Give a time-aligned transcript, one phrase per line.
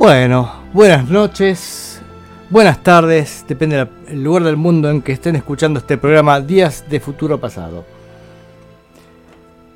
[0.00, 2.00] Bueno, buenas noches,
[2.48, 7.00] buenas tardes, depende del lugar del mundo en que estén escuchando este programa Días de
[7.00, 7.84] Futuro Pasado.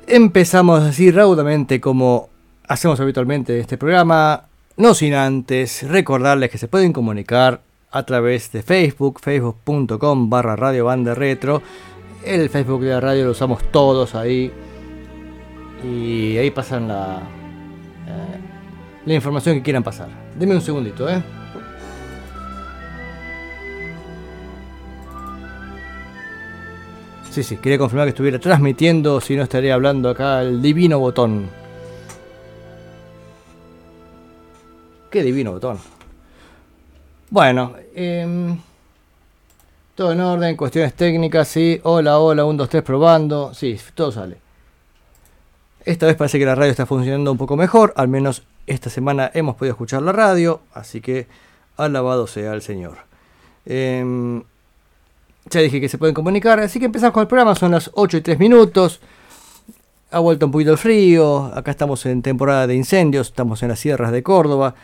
[0.07, 2.29] Empezamos así raudamente como
[2.67, 4.45] hacemos habitualmente este programa,
[4.77, 10.85] no sin antes recordarles que se pueden comunicar a través de Facebook, facebook.com barra Radio
[10.85, 11.61] Banda Retro.
[12.25, 14.51] El Facebook de la radio lo usamos todos ahí.
[15.83, 17.21] Y ahí pasan la,
[19.05, 20.09] la información que quieran pasar.
[20.37, 21.21] Deme un segundito, ¿eh?
[27.31, 31.49] Sí, sí, quería confirmar que estuviera transmitiendo, si no estaría hablando acá el divino botón.
[35.11, 35.77] Qué divino botón.
[37.29, 38.55] Bueno, eh,
[39.95, 41.79] todo en orden, cuestiones técnicas, sí.
[41.83, 43.53] Hola, hola, 1, 2, 3 probando.
[43.53, 44.37] Sí, todo sale.
[45.83, 49.31] Esta vez parece que la radio está funcionando un poco mejor, al menos esta semana
[49.33, 51.27] hemos podido escuchar la radio, así que
[51.77, 52.97] alabado sea el Señor.
[53.65, 54.43] Em,
[55.49, 58.17] ya dije que se pueden comunicar, así que empezamos con el programa, son las 8
[58.17, 58.99] y 3 minutos.
[60.11, 63.79] Ha vuelto un poquito el frío, acá estamos en temporada de incendios, estamos en las
[63.79, 64.75] sierras de Córdoba,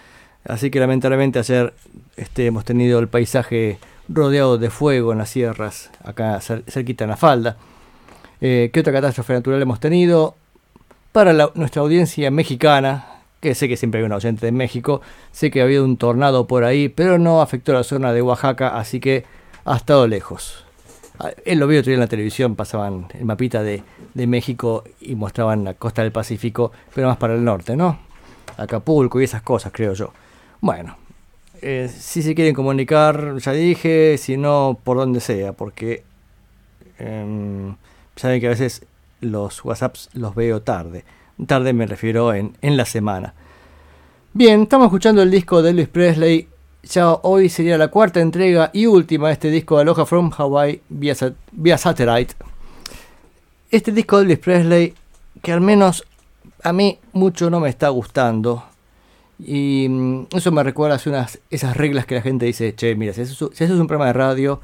[0.46, 1.74] así que lamentablemente ayer
[2.18, 7.18] este, hemos tenido el paisaje rodeado de fuego en las sierras, acá cerquita en la
[7.18, 7.58] falda.
[8.42, 10.36] Eh, ¿Qué otra catástrofe natural hemos tenido?
[11.12, 13.11] Para nuestra audiencia mexicana,
[13.42, 16.48] que sé que siempre hay un oyente de México, sé que ha habido un tornado
[16.48, 19.26] por ahí, pero no afectó la zona de Oaxaca, así que
[19.66, 20.64] ha estado lejos.
[21.20, 25.64] Ah, él lo vio otro en la televisión, pasaban el mapita de, México y mostraban
[25.64, 28.00] la costa del Pacífico, pero más para el norte, ¿no?
[28.58, 30.14] Acapulco y esas cosas, creo yo.
[30.62, 30.98] Bueno,
[31.62, 36.04] eh, si se quieren comunicar, ya dije, si no, por donde sea, porque
[37.00, 37.76] em,
[38.16, 38.86] saben que a veces
[39.22, 41.04] los WhatsApps los veo tarde.
[41.46, 43.34] Tarde me refiero en, en la semana.
[44.34, 46.48] Bien, estamos escuchando el disco de Elvis Presley.
[46.84, 50.82] Ya hoy sería la cuarta entrega y última de este disco de Aloha from Hawaii
[50.90, 52.36] vía, Satellite.
[53.70, 54.94] Este disco de Elvis Presley,
[55.42, 56.06] que al menos
[56.64, 58.64] a mí mucho no me está gustando.
[59.38, 63.14] Y mm, eso me recuerda a unas, esas reglas que la gente dice, che, mira,
[63.14, 64.62] si eso, es un programa de radio,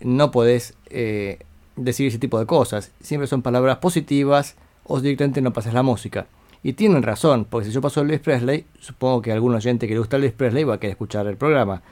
[0.00, 1.40] no podés eh,
[1.76, 2.90] decir ese tipo de cosas.
[3.02, 6.26] Siempre son palabras positivas o directamente no pasas la música.
[6.62, 9.98] Y tienen razón, porque si yo paso Elvis Presley, supongo que algún oyente que le
[9.98, 11.82] gusta Elvis Presley va a querer escuchar el programa.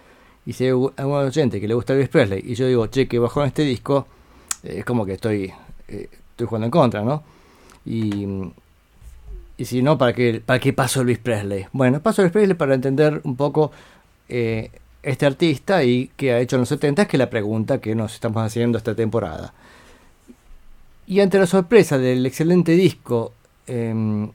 [0.46, 3.18] Y si hay algún oyente que le gusta Elvis Presley y yo digo, che, que
[3.18, 4.06] bajó en este disco,
[4.62, 5.52] eh, es como que estoy,
[5.88, 7.22] eh, estoy jugando en contra, ¿no?
[7.84, 8.26] Y,
[9.58, 11.66] y si no, ¿para qué, ¿para qué paso Elvis Presley?
[11.72, 13.72] Bueno, paso Elvis Presley para entender un poco
[14.28, 14.70] eh,
[15.02, 18.14] este artista y que ha hecho en los 70 es que la pregunta que nos
[18.14, 19.52] estamos haciendo esta temporada.
[21.06, 23.32] Y ante la sorpresa del excelente disco,
[23.66, 24.30] em,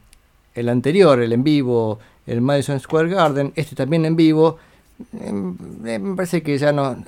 [0.53, 4.57] el anterior, el en vivo, el Madison Square Garden, este también en vivo,
[5.19, 5.55] em,
[5.85, 7.03] eh, me parece que ya no...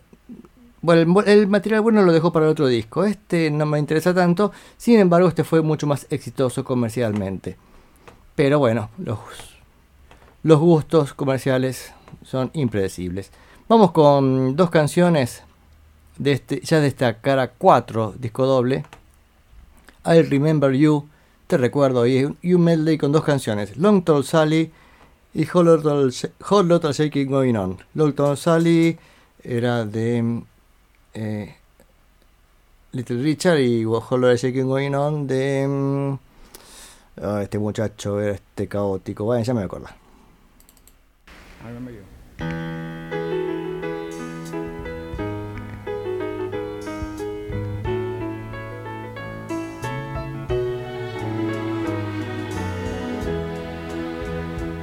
[0.81, 4.53] Bueno, el, material bueno lo dejó para el otro disco, este no me interesa tanto,
[4.77, 7.57] sin embargo este fue mucho más exitoso comercialmente.
[8.35, 9.19] Pero bueno, los,
[10.43, 11.91] los gustos comerciales
[12.23, 13.31] son impredecibles.
[13.67, 15.43] Vamos con dos canciones
[16.17, 18.85] de este, ya de esta cara 4 disco doble.
[20.05, 21.07] I Remember You,
[21.47, 24.71] Te Recuerdo, y You Medley con dos canciones, Long Tall Sally
[25.33, 27.77] y Hot Little, Shaking Going On.
[27.93, 28.97] Long Tall Sally
[29.43, 30.43] era de
[31.13, 31.55] eh,
[32.91, 35.67] Little Richard y Hot Little Shaking Going On de...
[35.67, 36.19] Mm,
[37.23, 39.67] oh, este muchacho era este caótico, bueno, ya me
[41.91, 42.78] you.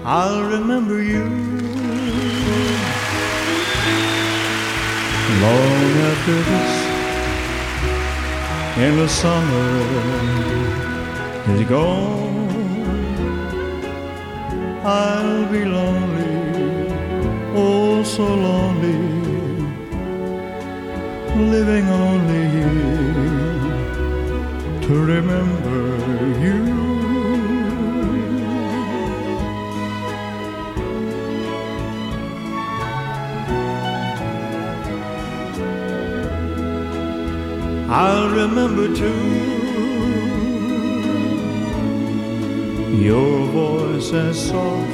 [0.08, 1.25] I'll remember you
[5.44, 6.73] long after this
[8.87, 9.69] in the summer
[11.55, 12.37] is gone
[14.85, 16.37] I'll be lonely
[17.56, 18.99] oh so lonely,
[21.35, 22.47] living only
[24.87, 25.81] to remember
[26.44, 26.65] you.
[37.88, 39.56] I'll remember too
[42.96, 44.90] your voice as soft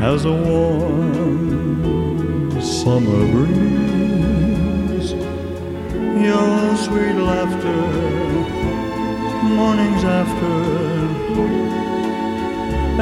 [0.00, 1.82] as a warm
[2.62, 5.12] summer breeze.
[6.24, 7.82] Your sweet laughter,
[9.44, 10.56] mornings after,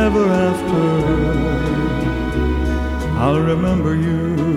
[0.00, 0.88] ever after.
[3.20, 4.49] I'll remember you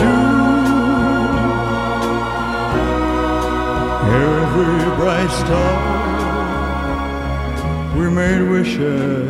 [0.00, 0.30] too
[4.32, 5.76] every bright star
[7.98, 9.27] we made wishes.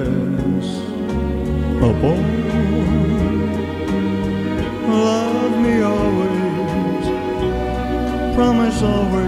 [4.88, 7.06] Love me always,
[8.34, 9.27] promise always.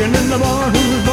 [0.00, 0.74] got chicken in the barn.
[0.74, 1.09] Who's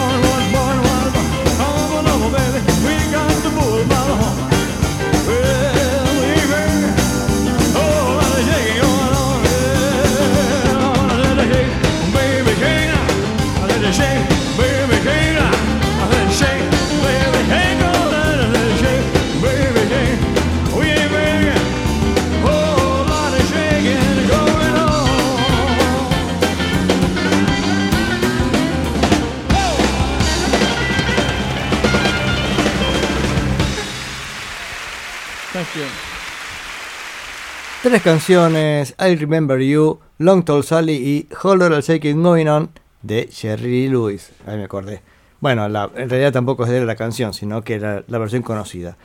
[37.88, 42.70] Tres canciones, I Remember You, Long Tall Sally y Hold On Shaking Going On
[43.02, 44.34] de Jerry Lewis.
[44.46, 45.02] Ahí me acordé.
[45.40, 48.98] Bueno, en realidad tampoco es de la canción, sino que era la versión conocida.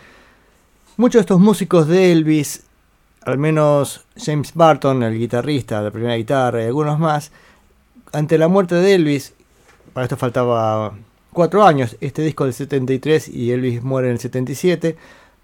[0.96, 2.64] Muchos de estos músicos de Elvis,
[3.20, 7.30] al menos James Barton, el guitarrista, la primera guitarra y algunos más,
[8.12, 9.32] ante la muerte de Elvis,
[9.92, 10.92] para esto faltaba
[11.32, 14.96] cuatro años, este disco del 73 y Elvis muere en el 77,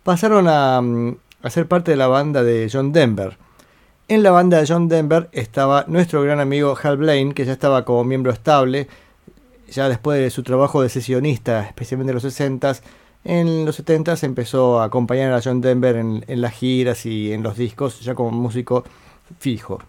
[0.03, 3.37] pasaron a, mm, a ser parte de la banda de John Denver.
[4.09, 7.85] En la banda de John Denver estaba nuestro gran amigo Hal Blaine, que ya estaba
[7.85, 8.89] como miembro estable,
[9.71, 12.81] ya después de su trabajo de sesionista, especialmente en los 60s.
[13.25, 17.43] En los 70s empezó a acompañar a John Denver en, en las giras y en
[17.43, 18.85] los discos, ya como músico
[19.39, 19.81] fijo.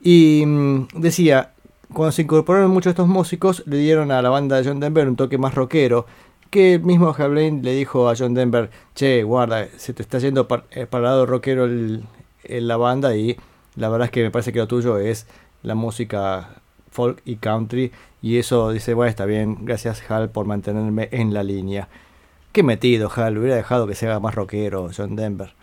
[0.00, 1.52] Y mm, decía,
[1.92, 5.08] cuando se incorporaron muchos de estos músicos, le dieron a la banda de John Denver
[5.08, 6.06] un toque más rockero,
[6.52, 10.18] que el mismo Hal Blaine le dijo a John Denver, che, guarda, se te está
[10.18, 12.04] yendo eh, para el lado rockero el-
[12.44, 13.36] el- la banda y
[13.76, 15.26] la verdad es que me parece que lo tuyo es
[15.62, 16.56] la música
[16.90, 17.90] folk y country
[18.20, 21.88] y eso dice, bueno, está bien, gracias Hal por mantenerme en la línea.
[22.52, 25.54] Qué metido Hal, hubiera dejado que se haga más rockero John Denver.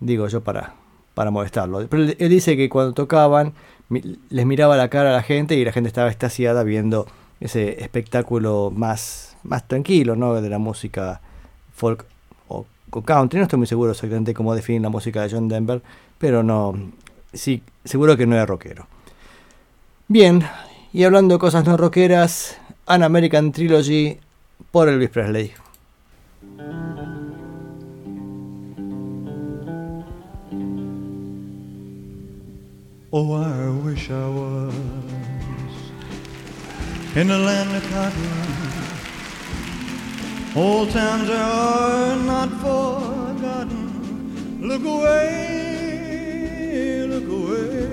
[0.00, 0.74] Digo yo para,
[1.14, 1.86] para molestarlo.
[1.88, 3.54] Pero él, dice que cuando tocaban
[4.28, 7.06] les miraba la cara a la gente y la gente estaba extasiada viendo
[7.40, 10.40] ese espectáculo más, más tranquilo, ¿no?
[10.40, 11.20] De la música
[11.74, 12.04] folk
[12.48, 12.66] o,
[13.04, 13.38] country.
[13.38, 15.82] No estoy muy seguro exactamente cómo definir la música de John Denver,
[16.18, 16.74] pero no,
[17.32, 18.86] sí, seguro que no era rockero.
[20.08, 20.42] Bien,
[20.92, 24.18] y hablando de cosas no rockeras, An American Trilogy
[24.72, 25.52] por Elvis Presley.
[33.12, 34.74] Oh, I wish I was
[37.16, 38.59] in the land of cotton.
[40.56, 44.60] Old times are not forgotten.
[44.60, 46.26] Look away,
[47.06, 47.86] look away,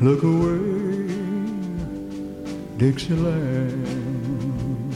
[0.00, 1.08] look away,
[2.76, 4.94] Dixieland.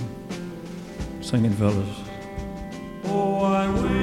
[1.21, 2.03] Sing it, fellas.
[3.07, 4.02] Oh, I wish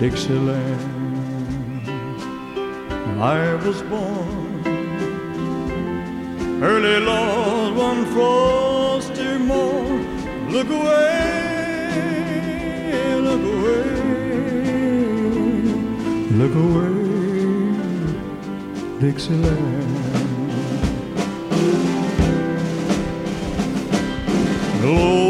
[0.00, 0.80] Dixieland
[3.20, 4.40] I was born
[6.62, 10.00] early Lord one frosty morn.
[10.50, 11.20] Look away,
[13.26, 13.84] look away,
[16.40, 16.94] look away,
[19.00, 19.96] Dixieland.
[24.80, 25.29] Glory,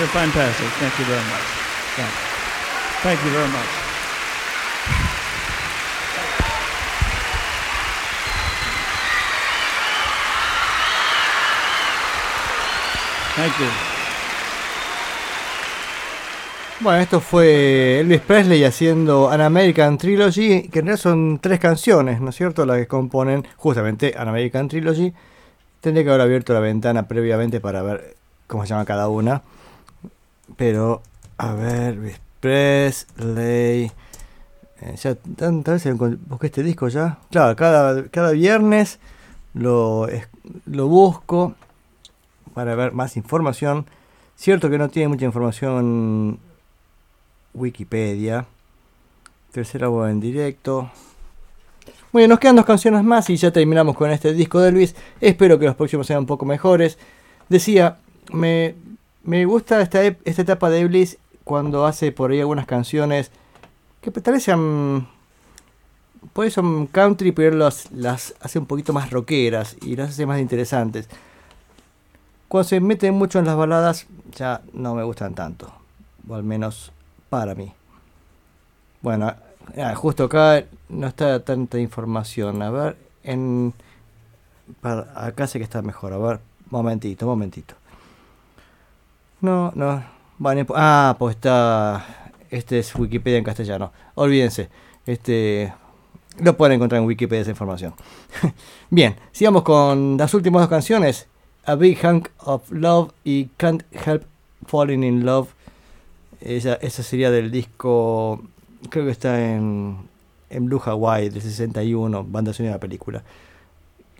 [0.00, 0.66] You're fantastic.
[0.80, 1.44] Thank you very much.
[3.02, 3.30] Thank you.
[3.32, 3.66] Very much.
[13.36, 13.66] Thank you.
[16.80, 22.22] Bueno, esto fue Elvis Presley haciendo An American Trilogy, que en realidad son tres canciones,
[22.22, 22.64] ¿no es cierto?
[22.64, 25.12] Las que componen justamente An American Trilogy.
[25.82, 28.16] Tendría que haber abierto la ventana previamente para ver
[28.46, 29.42] cómo se llama cada una.
[30.56, 31.02] Pero,
[31.38, 33.90] a ver, Elvis Presley.
[34.82, 35.16] Eh, ya
[35.74, 37.18] veces encont- busqué este disco ya.
[37.30, 38.98] Claro, cada, cada viernes
[39.54, 40.06] lo,
[40.66, 41.54] lo busco
[42.54, 43.86] para ver más información.
[44.36, 46.38] Cierto que no tiene mucha información
[47.54, 48.46] Wikipedia.
[49.52, 50.90] Tercer álbum en directo.
[52.12, 54.94] Muy bien, nos quedan dos canciones más y ya terminamos con este disco de Elvis.
[55.20, 56.98] Espero que los próximos sean un poco mejores.
[57.48, 57.98] Decía,
[58.32, 58.74] me,
[59.22, 63.30] me gusta esta, esta etapa de Elvis cuando hace por ahí algunas canciones
[64.00, 65.08] que tal vez sean...
[66.34, 70.40] Eso son country, pero las, las hace un poquito más rockeras y las hace más
[70.40, 71.08] interesantes.
[72.48, 75.72] Cuando se meten mucho en las baladas, ya no me gustan tanto.
[76.28, 76.92] O al menos
[77.28, 77.72] para mí.
[79.02, 79.34] Bueno,
[79.78, 82.62] ah, justo acá no está tanta información.
[82.62, 83.72] A ver, en.
[84.80, 86.12] para- acá sé que está mejor.
[86.12, 87.74] A ver, momentito, momentito.
[89.40, 90.02] No, no.
[90.74, 92.32] Ah, pues está.
[92.50, 93.92] Este es Wikipedia en castellano.
[94.14, 94.68] Olvídense.
[95.06, 95.72] Este.
[96.38, 97.94] Lo pueden encontrar en Wikipedia esa información.
[98.90, 101.26] Bien, sigamos con las últimas dos canciones.
[101.64, 104.24] A Big Hunk of Love y Can't Help
[104.66, 105.48] Falling in Love.
[106.40, 108.42] Esa, esa sería del disco,
[108.88, 109.98] creo que está en,
[110.48, 113.22] en Blue Hawaii del 61, banda sonora de la película.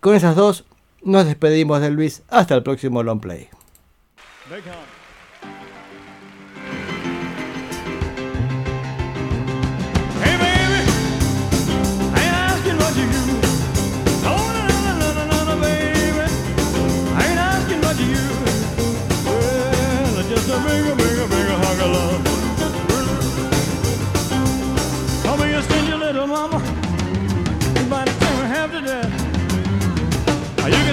[0.01, 0.67] Con esas dos
[1.03, 2.23] nos despedimos de Luis.
[2.29, 3.49] Hasta el próximo long play.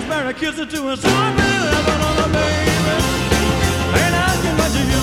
[0.08, 2.96] You can spare a kiss or two and so I'm loving on a baby.
[3.92, 5.02] Ain't asking what you do.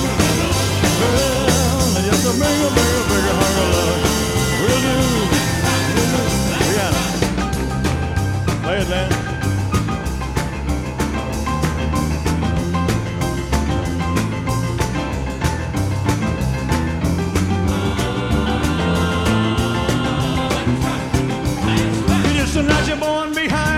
[1.01, 4.01] Well, just a bigger, bigger, bigger hug of love.
[4.63, 4.97] Will do.
[5.95, 6.21] Will do.
[6.65, 7.03] Rihanna.
[8.63, 9.09] Play it, man.
[22.25, 23.74] You're just a natural born beehive, filled with honey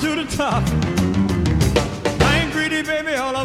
[0.00, 0.62] to the top.
[2.22, 3.14] I ain't greedy, baby.
[3.14, 3.43] All I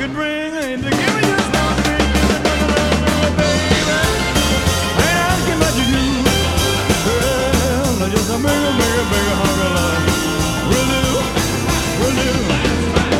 [0.00, 0.52] could bring.
[0.56, 1.52] And to give me just
[3.36, 3.84] baby.
[5.36, 5.54] You
[8.08, 10.00] just a bigger, bigger, bigger hug love.
[10.70, 11.04] Will do,
[12.00, 12.28] will do.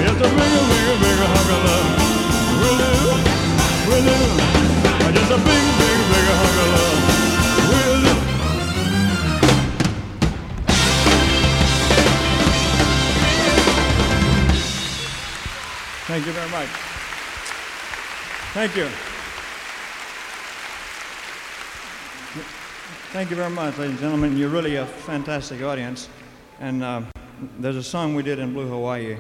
[0.09, 1.29] Just a bigger, bigger, bigger
[1.69, 1.89] love.
[2.61, 2.93] Will do,
[3.89, 4.17] will do.
[5.13, 7.10] Just a big, big, bigger of love.
[16.11, 16.67] Thank you very much.
[18.53, 18.89] Thank you.
[23.13, 24.37] Thank you very much, ladies and gentlemen.
[24.37, 26.09] You're really a fantastic audience.
[26.59, 27.03] And uh,
[27.61, 29.19] there's a song we did in Blue Hawaii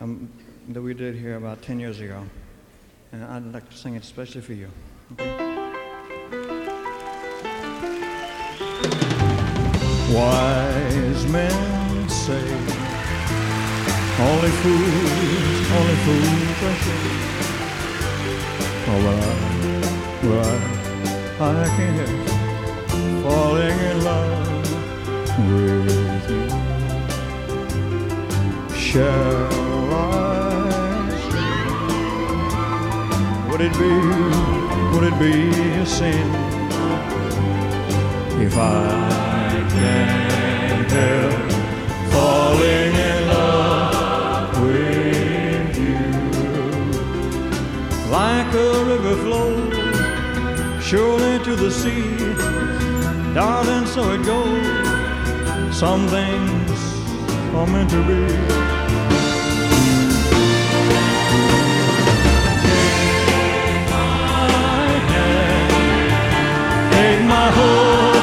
[0.00, 0.30] um,
[0.68, 2.24] that we did here about 10 years ago.
[3.10, 4.70] And I'd like to sing it especially for you.
[10.14, 11.67] Wise men
[14.20, 17.06] only fools, only fools are sure.
[18.90, 19.30] Oh, but I,
[20.22, 20.58] but
[21.40, 22.26] I, I can't help
[23.22, 24.66] falling in love
[25.48, 26.46] with you.
[28.76, 30.06] Shall I?
[33.50, 33.92] Would it be,
[34.92, 35.34] would it be
[35.80, 36.28] a sin
[38.42, 38.62] if I
[39.70, 41.52] can't help
[42.10, 43.57] falling in love?
[48.10, 52.16] Like a river flows surely to the sea.
[53.34, 55.76] Darling, so it goes.
[55.76, 56.70] Some things
[57.54, 58.48] are meant to be.
[67.28, 68.17] My whole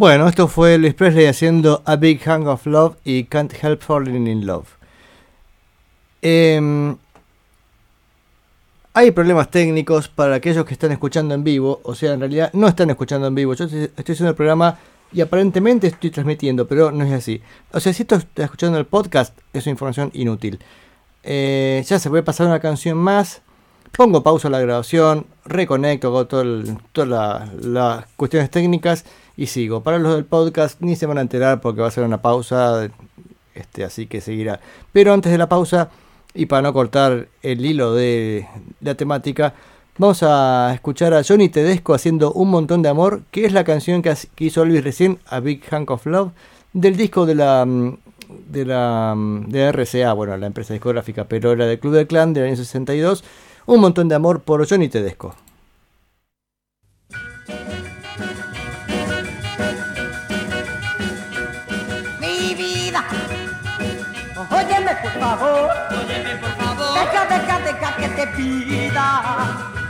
[0.00, 4.26] Bueno, esto fue Elvis Presley haciendo A Big Hang of Love y Can't Help Falling
[4.28, 4.66] in Love.
[6.22, 6.96] Em,
[8.94, 12.66] hay problemas técnicos para aquellos que están escuchando en vivo, o sea, en realidad no
[12.66, 13.52] están escuchando en vivo.
[13.52, 14.78] Yo estoy haciendo el programa
[15.12, 17.42] y aparentemente estoy transmitiendo, pero no es así.
[17.70, 20.60] O sea, si esto está escuchando el podcast, es una información inútil.
[21.24, 23.42] Eh, ya se puede pasar una canción más.
[23.94, 26.46] Pongo pausa a la grabación, reconecto, hago todas
[26.94, 29.04] la- las cuestiones técnicas
[29.40, 29.82] y sigo.
[29.82, 32.90] Para los del podcast ni se van a enterar porque va a ser una pausa,
[33.54, 34.60] este, así que seguirá.
[34.92, 35.88] Pero antes de la pausa,
[36.34, 38.46] y para no cortar el hilo de
[38.82, 39.54] la temática,
[39.96, 44.02] vamos a escuchar a Johnny Tedesco haciendo Un Montón de Amor, que es la canción
[44.02, 46.32] que, hizo Elvis recién, A Big Hunk of Love,
[46.74, 51.80] del disco de la, de la de RCA, bueno, la empresa discográfica, pero era del
[51.80, 53.24] Club del Clan del año 62.
[53.64, 55.34] Un montón de amor por Johnny Tedesco.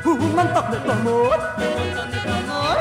[0.04, 1.38] Un montón de tu amor.
[1.56, 2.78] un montón de tu amor.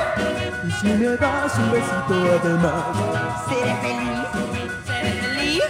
[0.68, 2.84] Y si me das un besito además,
[3.48, 4.28] seré feliz,
[4.86, 5.64] Seré feliz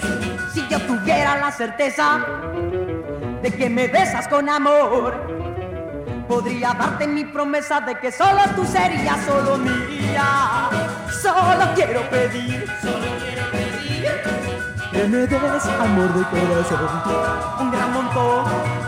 [0.53, 2.25] si yo tuviera la certeza
[3.41, 5.13] de que me besas con amor.
[6.27, 10.69] Podría darte mi promesa de que solo tú serías solo mía.
[11.21, 14.39] Solo quiero pedir Solo quiero pedir
[14.91, 17.01] que me des amor de corazón.
[17.59, 18.78] Un gran montón.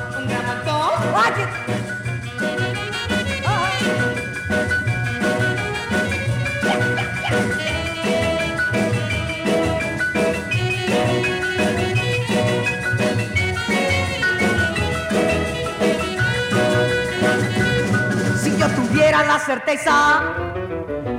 [18.41, 20.23] Si yo tuviera la certeza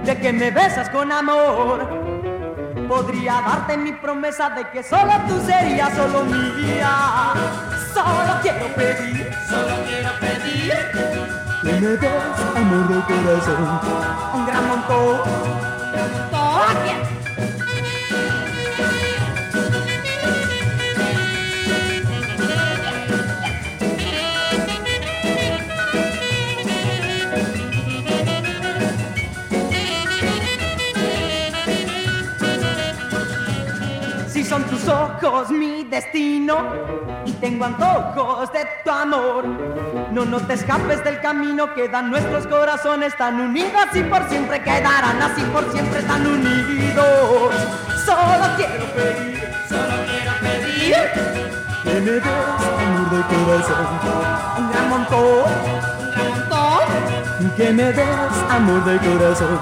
[0.04, 1.86] de que me besas con amor,
[2.88, 7.71] podría darte mi promesa de que solo tú serías solo mía.
[7.94, 11.22] Solo quiero pedir Solo quiero pedir
[11.62, 12.12] que me des
[12.56, 13.80] amor de corazón.
[14.34, 15.20] Un gran montón.
[15.20, 15.30] un
[16.30, 17.02] montón.
[34.52, 36.56] Son tus ojos mi destino
[37.26, 39.44] y tengo antojos de tu amor,
[40.10, 45.20] no, no te escapes del camino, quedan nuestros corazones tan unidos y por siempre quedarán
[45.20, 47.52] así, por siempre tan unidos.
[48.06, 50.96] Solo quiero pedir Solo quiero pedir
[51.84, 53.86] que me des amor de corazón,
[54.58, 55.44] un gran montón,
[56.00, 57.50] un gran montón.
[57.56, 59.58] que me des amor de corazón,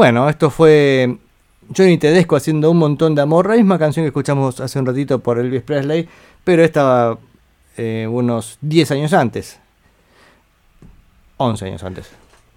[0.00, 1.18] Bueno, esto fue
[1.76, 5.18] Johnny Tedesco haciendo un montón de amor, la misma canción que escuchamos hace un ratito
[5.18, 6.08] por Elvis Presley,
[6.42, 7.18] pero esta
[7.76, 9.60] eh, unos 10 años antes.
[11.36, 12.08] 11 años antes.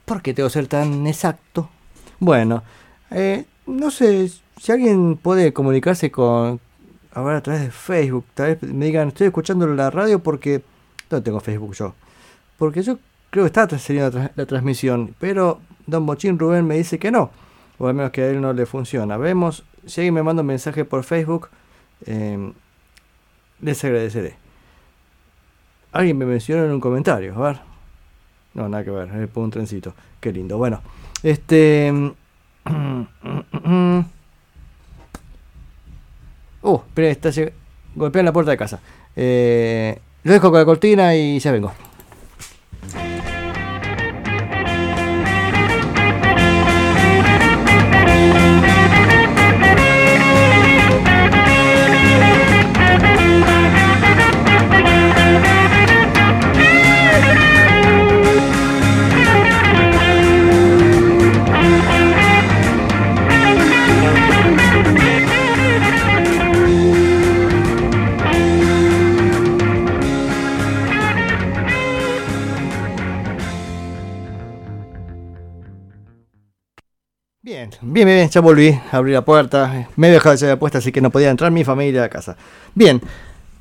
[0.06, 1.70] ¿Por qué tengo que ser tan exacto?
[2.18, 2.64] Bueno,
[3.12, 4.30] eh, no sé,
[4.62, 6.62] si alguien puede comunicarse con,
[7.14, 10.64] ahora a través de Facebook, tal vez me digan, estoy escuchando la radio porque,
[11.12, 11.94] no tengo Facebook yo,
[12.58, 13.00] porque yo
[13.32, 17.32] creo que está tra- la transmisión, pero Don Bochín Rubén me dice que no,
[17.78, 19.17] o al menos que a él no le funciona.
[19.17, 21.50] Vemos, si alguien me manda un mensaje por Facebook,
[22.06, 22.52] eh,
[23.62, 24.36] les agradeceré.
[25.91, 27.60] Alguien me mencionó en un comentario, a ver.
[28.54, 29.93] No, nada que ver, es por un trencito.
[30.19, 30.58] Qué lindo.
[30.58, 30.82] Bueno,
[31.22, 32.13] este.
[36.63, 37.30] Uh, espera, está
[37.93, 38.80] golpean la puerta de casa.
[39.17, 41.74] Eh, lo dejo con la cortina y ya vengo.
[77.63, 80.99] Bien, bien, bien, ya volví, abrí la puerta, me he dejado ya puesta, así que
[80.99, 82.36] no podía entrar mi familia a casa.
[82.76, 83.02] Bien,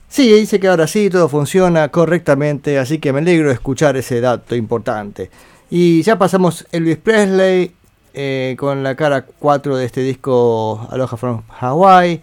[0.08, 4.20] sí, dice que ahora sí, todo funciona correctamente, así que me alegro de escuchar ese
[4.20, 5.30] dato importante.
[5.70, 7.76] Y ya pasamos Elvis Presley
[8.12, 12.20] eh, con la cara 4 de este disco Aloha from Hawaii.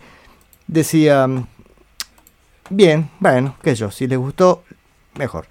[0.68, 1.28] Decía,
[2.70, 4.64] bien, bueno, sé yo, si les gustó,
[5.16, 5.48] mejor.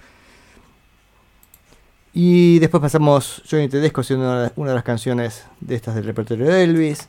[2.20, 6.46] Y después pasamos Johnny Tedesco siendo una, una de las canciones de estas del repertorio
[6.46, 7.07] de Elvis.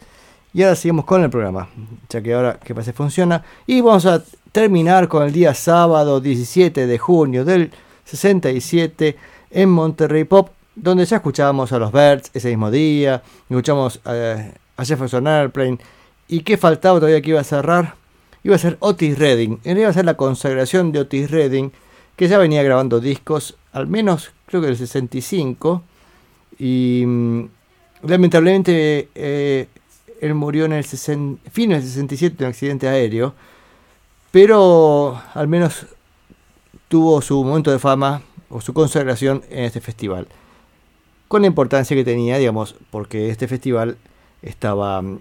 [0.53, 1.67] Y ahora seguimos con el programa,
[2.09, 3.43] ya que ahora que pase funciona.
[3.65, 7.71] Y vamos a terminar con el día sábado 17 de junio del
[8.05, 9.17] 67
[9.49, 14.85] en Monterrey Pop, donde ya escuchábamos a los Birds ese mismo día, escuchamos eh, a
[14.85, 15.79] Jefferson Airplane.
[16.27, 17.95] ¿Y qué faltaba todavía que iba a cerrar?
[18.43, 19.59] Iba a ser Otis Redding.
[19.63, 21.71] Iba a ser la consagración de Otis Redding,
[22.15, 25.83] que ya venía grabando discos, al menos creo que del 65.
[26.57, 27.43] Y mm,
[28.03, 29.67] lamentablemente eh,
[30.21, 33.33] él murió en el fin del 67 en un accidente aéreo.
[34.31, 35.87] Pero al menos
[36.87, 40.27] tuvo su momento de fama o su consagración en este festival.
[41.27, 43.97] Con la importancia que tenía, digamos, porque este festival
[44.41, 45.19] estaba mm,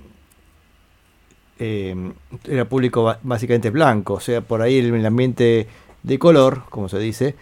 [1.58, 2.12] eh,
[2.44, 5.66] era público básicamente blanco, o sea, por ahí el ambiente
[6.04, 7.34] de color, como se dice,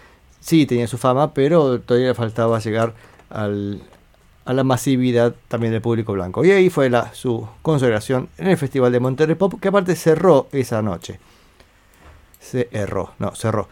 [0.46, 2.94] sí tenía su fama, pero todavía le faltaba llegar
[3.30, 3.82] al-
[4.44, 6.44] a la masividad también del público blanco.
[6.44, 10.82] Y ahí fue su consagración en el Festival de Monterrey Pop, que aparte cerró esa
[10.82, 11.18] noche.
[12.38, 13.68] Se erró, no, cerró.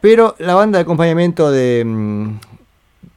[0.00, 2.38] Pero la banda de acompañamiento de, mm,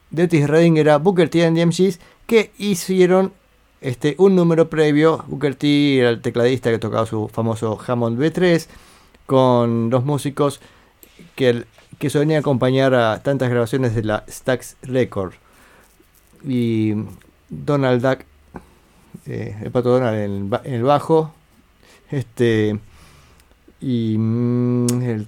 [0.09, 3.33] de Otis Redding era Booker T and the MGs, que hicieron
[3.81, 5.23] este, un número previo.
[5.27, 8.67] Booker T era el tecladista que tocaba su famoso Hammond B3,
[9.27, 10.59] con dos músicos
[11.35, 11.65] que,
[11.99, 15.33] que solían acompañar a tantas grabaciones de la Stax Record.
[16.47, 16.93] Y
[17.49, 18.19] Donald Duck,
[19.25, 21.33] eh, el pato Donald en el, ba- en el bajo,
[22.09, 22.79] este,
[23.81, 25.27] y mm, el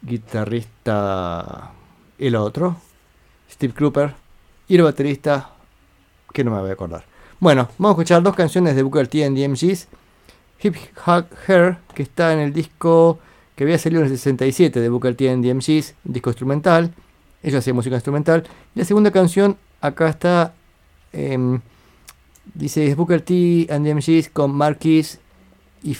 [0.00, 1.72] guitarrista,
[2.18, 2.76] el otro,
[3.50, 4.14] Steve Cropper,
[4.68, 5.50] y el baterista,
[6.32, 7.04] que no me voy a acordar.
[7.40, 9.88] Bueno, vamos a escuchar dos canciones de Booker T and the MGs.
[10.62, 10.76] Hip
[11.06, 13.18] Hug Hair, que está en el disco
[13.56, 16.94] que había salido en el 67 de Booker T and MGs, un disco instrumental.
[17.42, 18.44] Ellos hacían música instrumental.
[18.74, 20.54] Y la segunda canción, acá está,
[21.12, 21.60] em,
[22.54, 25.18] dice Booker T and MGs con Marquis
[25.82, 25.96] y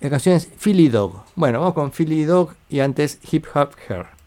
[0.00, 1.24] la canción es Philly Dog.
[1.34, 4.17] Bueno, vamos con Philly Dog y antes Hip Hop Hair.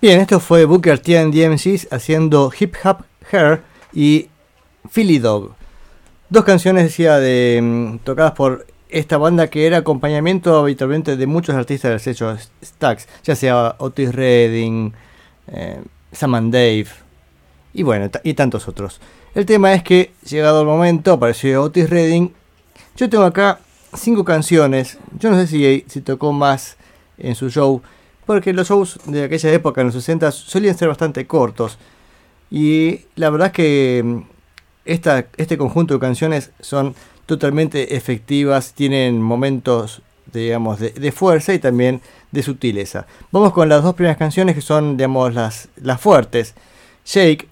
[0.00, 2.98] Bien, esto fue Booker T and DMCs haciendo Hip Hop
[3.32, 4.28] Hair y
[4.94, 5.56] Philly Dog.
[6.30, 11.56] Dos canciones, decía, de, mm, tocadas por esta banda que era acompañamiento habitualmente de muchos
[11.56, 14.92] artistas del sello Stax, ya sea Otis Redding,
[15.48, 15.82] eh,
[16.12, 16.86] Sam and Dave
[17.74, 19.00] y bueno, y tantos otros.
[19.34, 22.32] El tema es que, llegado el momento, apareció Otis Redding.
[22.96, 23.58] Yo tengo acá
[23.94, 24.96] cinco canciones.
[25.18, 26.76] Yo no sé si, si tocó más
[27.18, 27.82] en su show,
[28.28, 31.78] porque los shows de aquella época, en los 60, solían ser bastante cortos.
[32.50, 34.18] Y la verdad es que mm,
[34.84, 41.58] esta, este conjunto de canciones son totalmente efectivas, tienen momentos, digamos, de, de fuerza y
[41.58, 43.06] también de sutileza.
[43.32, 46.54] Vamos con las dos primeras canciones que son, digamos, las, las fuertes.
[47.06, 47.48] Shake,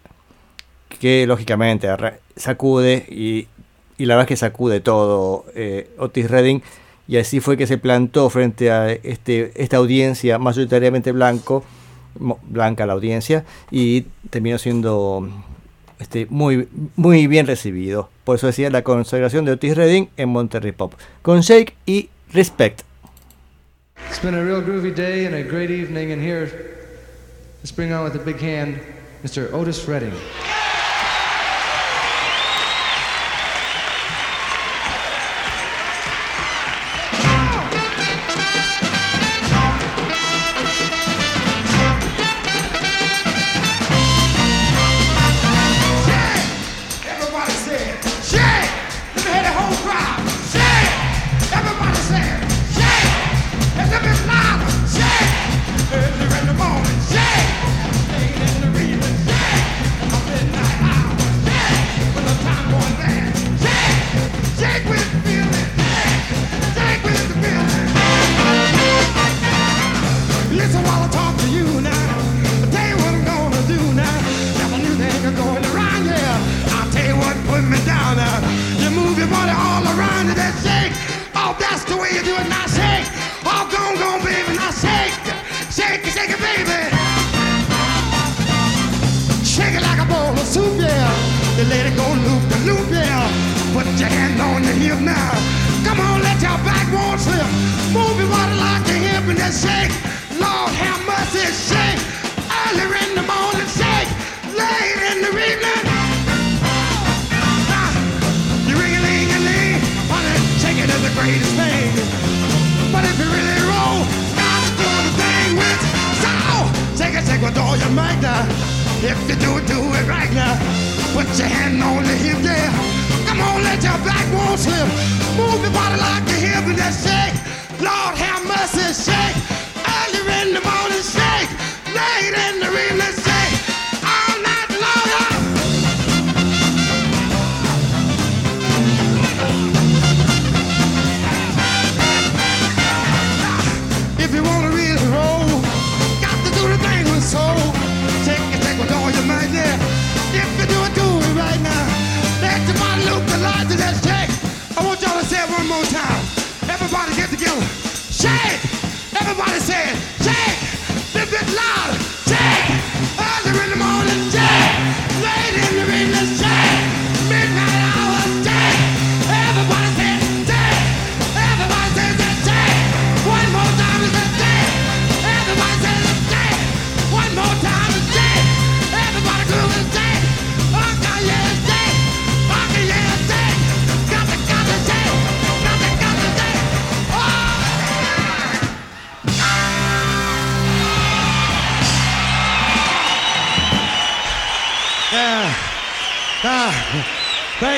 [1.01, 1.89] que lógicamente
[2.37, 3.49] sacude y,
[3.97, 6.63] y la verdad es que sacude todo eh, Otis Redding
[7.09, 11.65] y así fue que se plantó frente a este, esta audiencia mayoritariamente blanco,
[12.49, 15.29] blanca la audiencia y terminó siendo
[15.99, 18.11] este, muy, muy bien recibido.
[18.25, 20.95] Por eso decía la consagración de Otis Redding en Monterrey Pop.
[21.23, 22.83] Con Shake y Respect.
[24.09, 26.51] It's been a real groovy day and a great evening, and here,
[27.59, 28.81] let's bring on with the big hand,
[29.23, 29.53] Mr.
[29.53, 30.13] Otis Redding.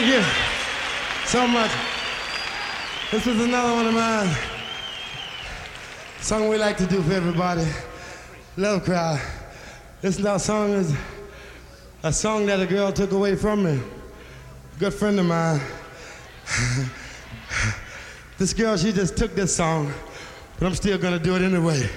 [0.01, 0.23] Thank you
[1.27, 1.73] so much.
[3.11, 4.33] This is another one of mine.
[6.21, 7.67] Song we like to do for everybody.
[8.57, 9.21] Love Cry.
[10.01, 10.95] This our song is
[12.05, 13.81] a song that a girl took away from me.
[14.79, 15.61] Good friend of mine.
[18.39, 19.93] this girl, she just took this song,
[20.61, 21.91] but I'm still gonna do it anyway.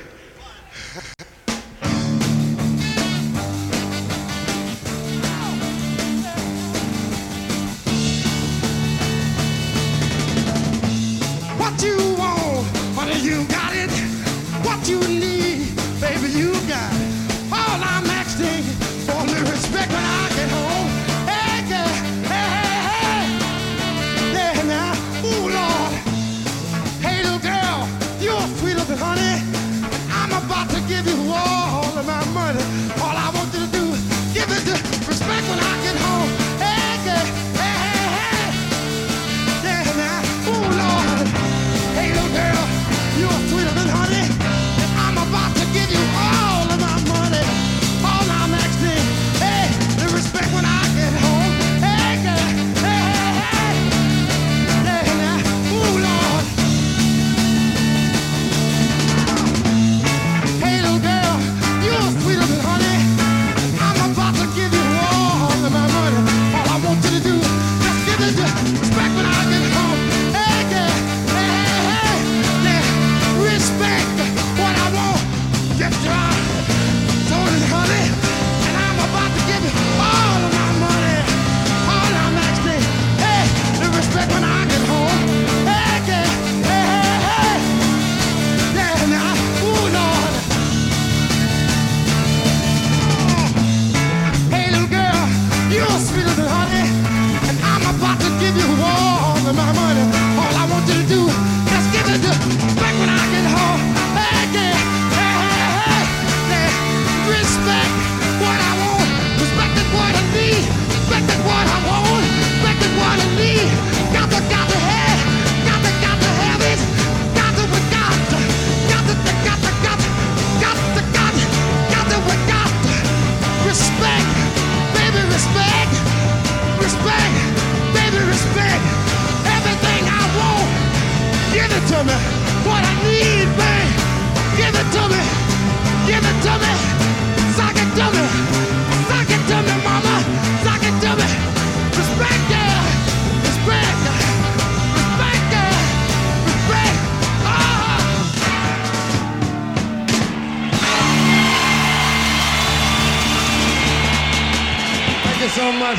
[155.82, 155.97] much.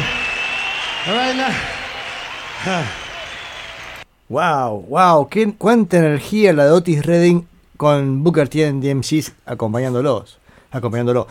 [1.08, 2.84] All
[4.28, 10.38] wow, wow, qué, cuánta energía la de Otis Redding con Booker T en DMCs acompañándolos,
[10.70, 11.26] acompañándolo.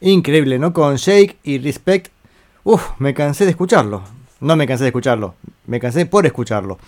[0.00, 0.72] Increíble, ¿no?
[0.72, 2.08] Con Shake y Respect.
[2.64, 4.02] Uf, me cansé de escucharlo.
[4.40, 5.36] No me cansé de escucharlo,
[5.66, 6.78] me cansé por escucharlo.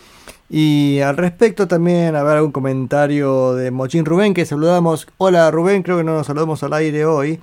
[0.50, 5.06] Y al respecto también, a ver, algún comentario de Mochín Rubén que saludamos.
[5.18, 7.40] Hola Rubén, creo que no nos saludamos al aire hoy.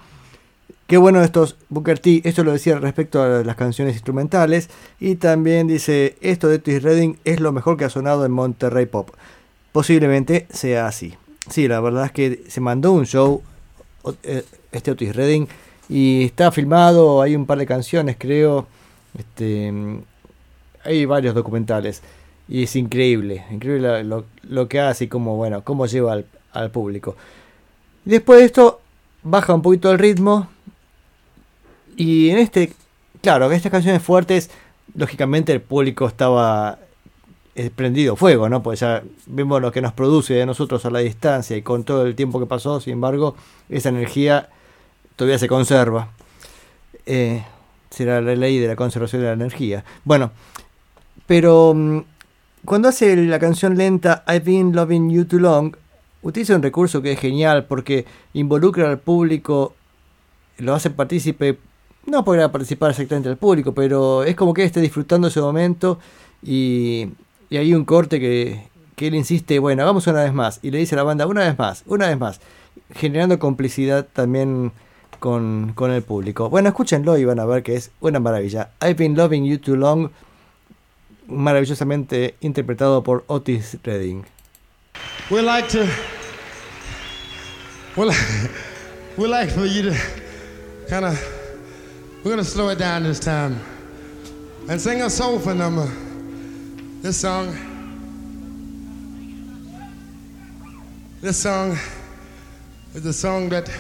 [0.92, 4.70] Qué bueno estos Booker T, esto lo decía respecto a las canciones instrumentales.
[5.00, 8.88] Y también dice, esto de Otis Redding es lo mejor que ha sonado en Monterrey
[8.88, 9.12] Pop.
[9.72, 11.14] Posiblemente sea así.
[11.50, 13.42] Sí, la verdad es que se mandó un show,
[14.24, 15.48] eh, este Otis Redding,
[15.88, 18.68] y está filmado, hay un par de canciones creo,
[19.18, 19.72] este,
[20.84, 22.02] hay varios documentales.
[22.50, 26.70] Y es increíble, increíble lo, lo que hace y cómo, bueno, cómo lleva al, al
[26.70, 27.16] público.
[28.04, 28.82] Después de esto,
[29.24, 30.50] baja un poquito el ritmo.
[31.96, 32.74] Y en este,
[33.22, 34.50] claro, estas canciones fuertes,
[34.96, 36.80] lógicamente el público estaba
[37.56, 38.64] eh, prendido fuego, ¿no?
[38.64, 42.06] Pues ya vemos lo que nos produce de nosotros a la distancia y con todo
[42.06, 43.36] el tiempo que pasó, sin embargo,
[43.70, 44.50] esa energía
[45.16, 46.10] todavía se conserva.
[47.06, 47.44] Eh,
[47.90, 49.84] será la ley de la conservación de la energía.
[50.06, 50.32] Bueno,
[51.28, 52.00] pero mm,
[52.64, 55.76] cuando hace la canción lenta I've been loving you too long,
[56.22, 59.76] utiliza un recurso que es genial porque involucra al público,
[60.58, 61.58] lo hace partícipe,
[62.06, 66.00] no podrá participar exactamente el público, pero es como que esté disfrutando ese momento
[66.44, 67.10] y,
[67.52, 70.98] hay un corte que, él insiste, bueno, vamos una vez más, y le dice a
[70.98, 72.40] la banda una vez más, una vez más,
[72.94, 74.72] generando complicidad también
[75.20, 76.50] con, el público.
[76.50, 78.72] Bueno, escúchenlo y van a ver que es una maravilla.
[78.82, 80.12] I've been loving you too long
[81.28, 84.24] maravillosamente interpretado por Otis Redding.
[85.30, 85.86] We'd like to,
[87.96, 88.20] we'd like,
[89.18, 89.96] like for you to
[90.88, 91.41] kind of,
[92.24, 93.60] we're to slow it down this time
[94.70, 95.88] and sing a soulful number.
[97.02, 97.56] This song,
[101.20, 101.78] this song
[102.94, 103.72] is a song that,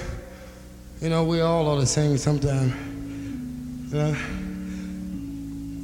[1.01, 2.73] you know, we all ought to sing sometime.
[3.91, 4.15] You know?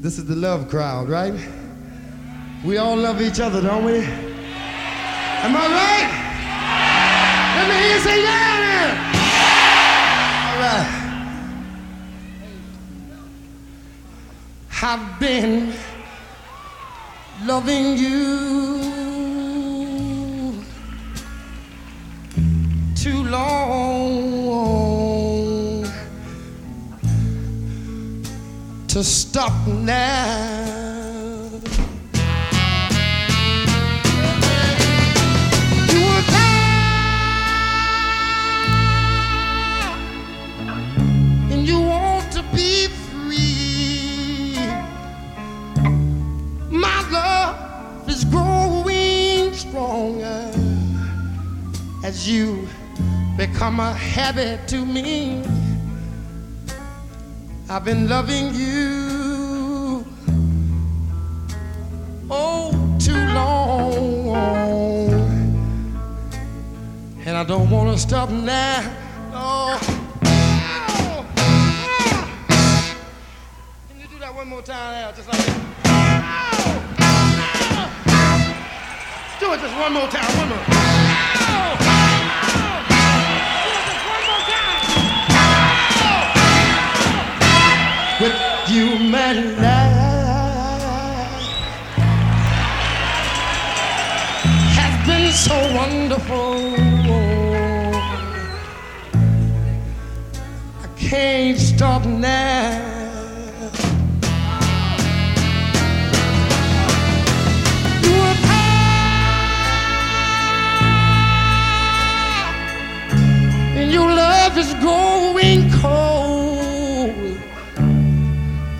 [0.02, 1.34] This is the love crowd, right?
[2.66, 4.00] We all love each other, don't we?
[4.00, 6.10] Am I right?
[7.56, 8.58] Let me hear you say yeah.
[10.54, 11.07] All right.
[14.80, 15.74] I've been
[17.46, 18.78] loving you
[22.96, 24.58] too long
[28.88, 30.66] to stop now.
[41.50, 42.88] You want to be
[49.70, 50.52] stronger
[52.04, 52.68] as you
[53.38, 55.44] become a habit to me.
[57.70, 60.06] I've been loving you
[62.30, 64.30] oh too long,
[67.26, 68.82] and I don't want to stop now.
[69.32, 69.78] No.
[73.90, 75.14] Can you do that one more time?
[75.14, 76.64] Just like that.
[76.66, 76.77] Oh.
[79.40, 80.38] Do it just one more time.
[80.38, 80.58] One more.
[88.20, 89.78] With you, my life
[94.76, 96.74] has been so wonderful.
[100.82, 102.97] I can't stop now.
[114.58, 117.38] Love is growing cold.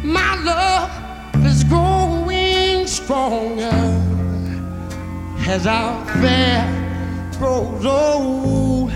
[0.04, 3.80] My love is growing stronger
[5.48, 6.66] as our affair
[7.38, 8.92] grows old.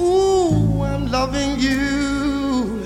[0.00, 2.84] Ooh, I'm loving you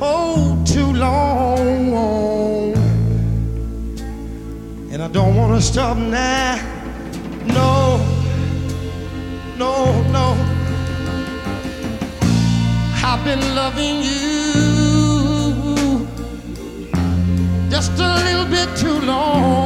[0.00, 2.74] oh too long,
[4.90, 6.56] and I don't want to stop now.
[7.46, 7.79] No, no,
[13.22, 14.96] I've been loving you
[17.68, 19.59] just a little bit too long.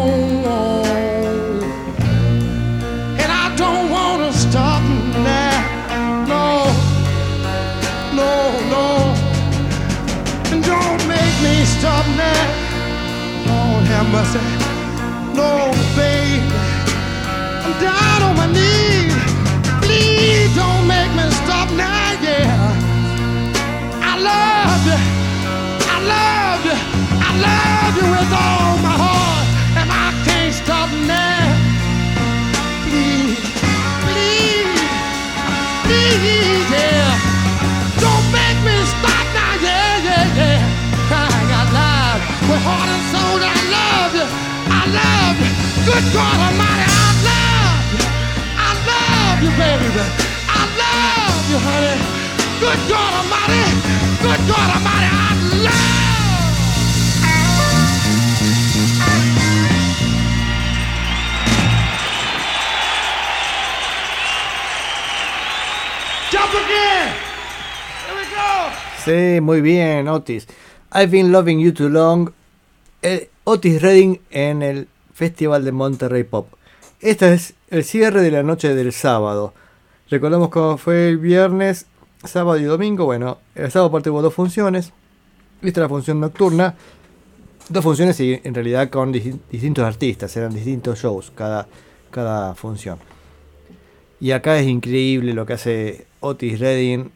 [28.30, 29.46] My heart,
[29.80, 31.44] and I can't stop now.
[32.86, 33.36] Please,
[34.04, 34.80] please,
[35.84, 37.08] please, yeah.
[38.00, 40.60] Don't make me stop now, yeah, yeah, yeah.
[41.08, 42.18] Crying out loud
[42.48, 44.26] with heart and soul, I love you,
[44.72, 45.50] I love you.
[45.88, 48.04] Good God Almighty, I love you,
[48.56, 49.88] I love you, baby.
[50.48, 51.96] I love you, honey.
[52.60, 53.64] Good God Almighty,
[54.24, 55.13] good God Almighty,
[69.04, 70.46] Sí, muy bien, Otis.
[70.94, 72.30] I've been loving you too long.
[73.02, 76.48] Eh, Otis Redding en el Festival de Monterrey Pop.
[77.00, 79.52] Este es el cierre de la noche del sábado.
[80.08, 81.86] Recordamos cómo fue el viernes,
[82.24, 83.04] sábado y domingo.
[83.04, 84.92] Bueno, el sábado aparte hubo dos funciones.
[85.60, 86.74] Esta es la función nocturna.
[87.68, 90.34] Dos funciones y en realidad con dis- distintos artistas.
[90.36, 91.66] Eran distintos shows cada,
[92.10, 92.98] cada función.
[94.20, 97.10] Y acá es increíble lo que hace Otis Redding.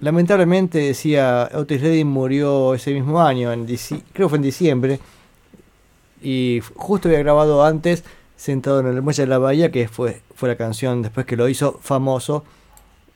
[0.00, 3.66] Lamentablemente decía, Otis Redding murió ese mismo año, en
[4.12, 5.00] creo fue en diciembre.
[6.22, 8.04] Y justo había grabado antes,
[8.36, 11.48] sentado en el muelle de la bahía, que fue, fue la canción después que lo
[11.48, 12.44] hizo famoso.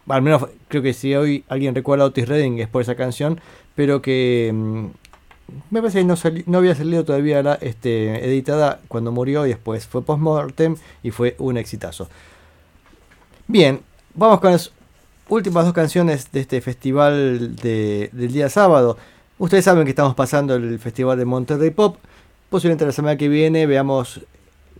[0.08, 3.40] Al menos creo que si hoy alguien recuerda a Otis Redding es por esa canción,
[3.74, 4.86] pero que mm,
[5.70, 6.14] me parece que no,
[6.46, 11.34] no había salido todavía la, este, editada cuando murió y después fue post-mortem y fue
[11.38, 12.08] un exitazo.
[13.46, 13.80] Bien,
[14.14, 14.72] vamos con las
[15.28, 18.96] últimas dos canciones de este festival de- del día sábado.
[19.38, 21.96] Ustedes saben que estamos pasando el festival de Monterrey Pop.
[22.50, 24.20] Posiblemente la semana que viene veamos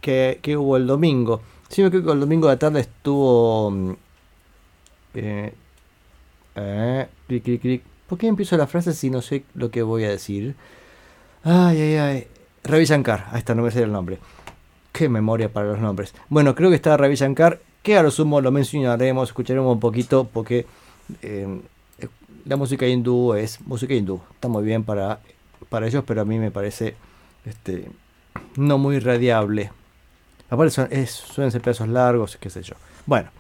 [0.01, 1.43] qué, qué hubo el domingo.
[1.69, 3.71] Sí, me creo que el domingo de la tarde estuvo...
[3.71, 3.93] mm,
[5.15, 5.55] eh,
[6.57, 7.83] eh, clic, clic, clic.
[8.09, 10.55] ¿Por qué empiezo la frase si no sé lo que voy a decir?
[11.45, 12.27] Ay, ay, ay.
[12.65, 13.27] Ravi Shankar.
[13.33, 14.19] Ahí está, no me sé el nombre.
[14.93, 16.15] Qué memoria para los nombres.
[16.29, 17.61] Bueno, creo que está Ravi Shankar,
[17.97, 20.67] a lo sumo lo mencionaremos, escucharemos un poquito, porque
[21.23, 21.61] eh,
[22.45, 24.21] la música hindú es música hindú.
[24.33, 25.21] Está muy bien para,
[25.69, 26.97] para ellos, pero a mí me parece
[27.45, 27.91] este,
[28.57, 29.71] no muy radiable.
[30.51, 32.75] Aparte son, es, suelen ser pedazos largos, qué sé yo.
[33.07, 33.31] Bueno,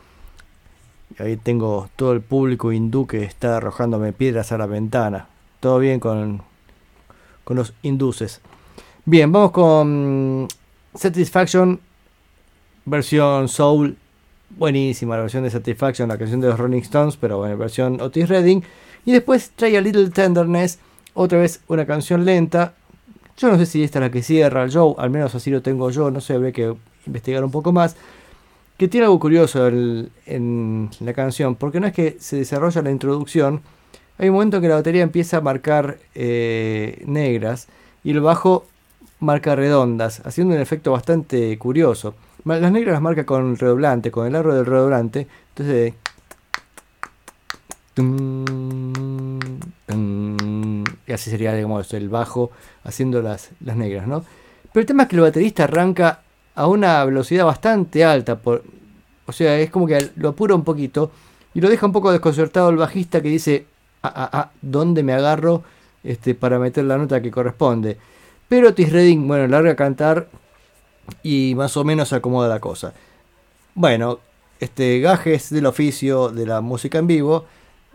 [1.18, 5.28] ahí tengo todo el público hindú que está arrojándome piedras a la ventana.
[5.61, 6.42] Todo bien con,
[7.44, 8.40] con los hinduses.
[9.05, 10.49] Bien, vamos con
[10.94, 11.80] Satisfaction,
[12.84, 13.96] versión soul.
[14.51, 18.28] Buenísima la versión de Satisfaction, la canción de los Rolling Stones, pero bueno, versión Otis
[18.28, 18.62] Redding.
[19.05, 20.78] Y después Try a Little Tenderness,
[21.14, 22.74] otra vez una canción lenta.
[23.36, 25.62] Yo no sé si esta es la que cierra el show, al menos así lo
[25.62, 26.74] tengo yo, no sé, habría que
[27.07, 27.96] investigar un poco más.
[28.76, 33.61] Que tiene algo curioso en la canción, porque no es que se desarrolla la introducción,
[34.18, 37.68] hay un momento en que la batería empieza a marcar eh, negras
[38.03, 38.66] y el bajo
[39.20, 42.14] marca redondas, haciendo un efecto bastante curioso.
[42.57, 45.26] Las negras las marca con redoblante, con el aro del redoblante.
[45.51, 45.94] Entonces.
[51.07, 52.51] y así sería, digamos, el bajo
[52.84, 54.24] haciendo las, las negras, ¿no?
[54.72, 56.20] Pero el tema es que el baterista arranca
[56.55, 58.36] a una velocidad bastante alta.
[58.36, 58.62] Por,
[59.26, 61.11] o sea, es como que lo apura un poquito
[61.55, 63.66] y lo deja un poco desconcertado el bajista que dice:
[64.03, 65.64] ah, ah, ah, ¿dónde me agarro
[66.03, 67.99] este, para meter la nota que corresponde?
[68.49, 70.28] Pero Otis Redding, bueno, larga a cantar
[71.22, 72.92] y más o menos se acomoda la cosa.
[73.74, 74.20] Bueno,
[74.61, 77.46] este gajes del oficio de la música en vivo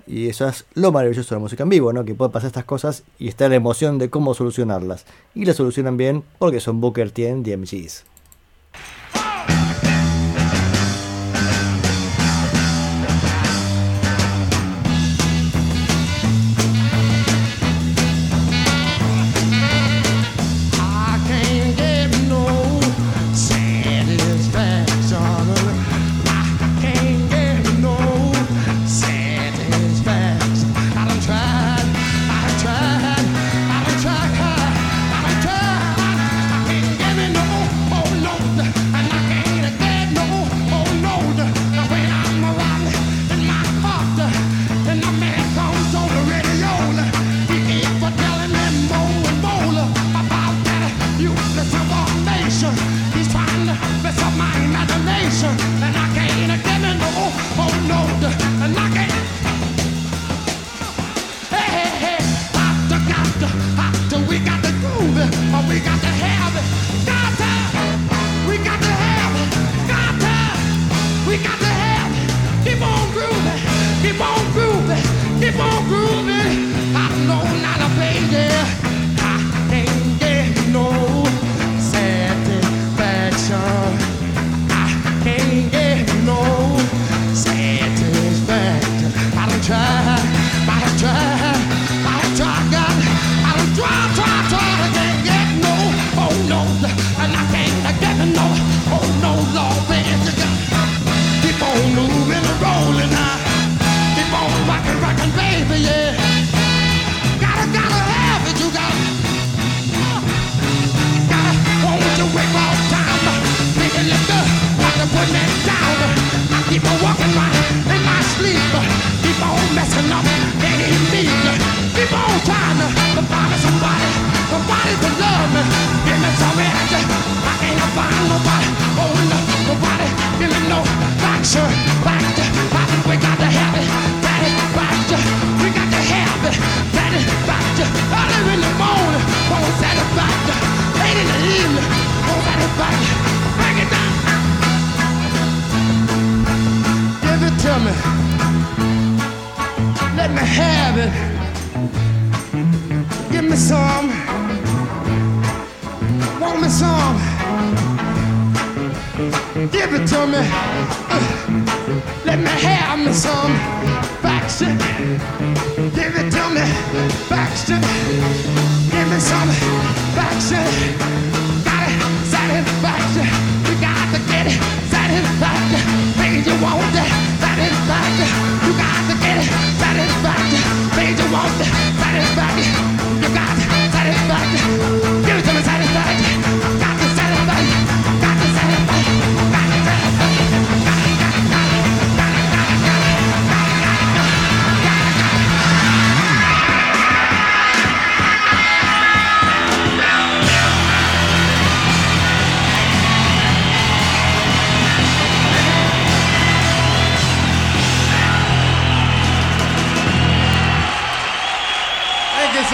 [0.07, 2.05] y eso es lo maravilloso de la música en vivo, ¿no?
[2.05, 5.05] Que puede pasar estas cosas y está la emoción de cómo solucionarlas.
[5.33, 8.12] Y las solucionan bien porque son Booker T and DMGs.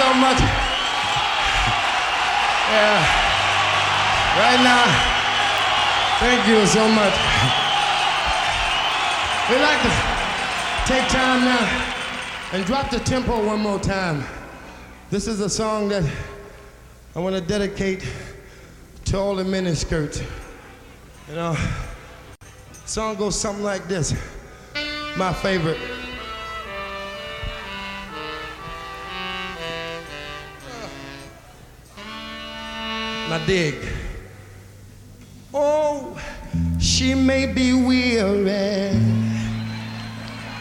[0.09, 0.39] So much.
[2.71, 2.99] Yeah.
[4.39, 4.85] Right now,
[6.19, 7.13] thank you so much.
[9.49, 9.91] We'd like to
[10.87, 11.93] take time now
[12.53, 14.23] and drop the tempo one more time.
[15.11, 16.03] This is a song that
[17.15, 18.07] I want to dedicate
[19.05, 20.23] to all the miniskirts.
[21.27, 21.55] You know,
[22.85, 24.15] song goes something like this.
[25.17, 25.98] My favorite.
[33.29, 33.75] Now dig.
[35.53, 36.19] Oh,
[36.79, 38.89] she may be weary.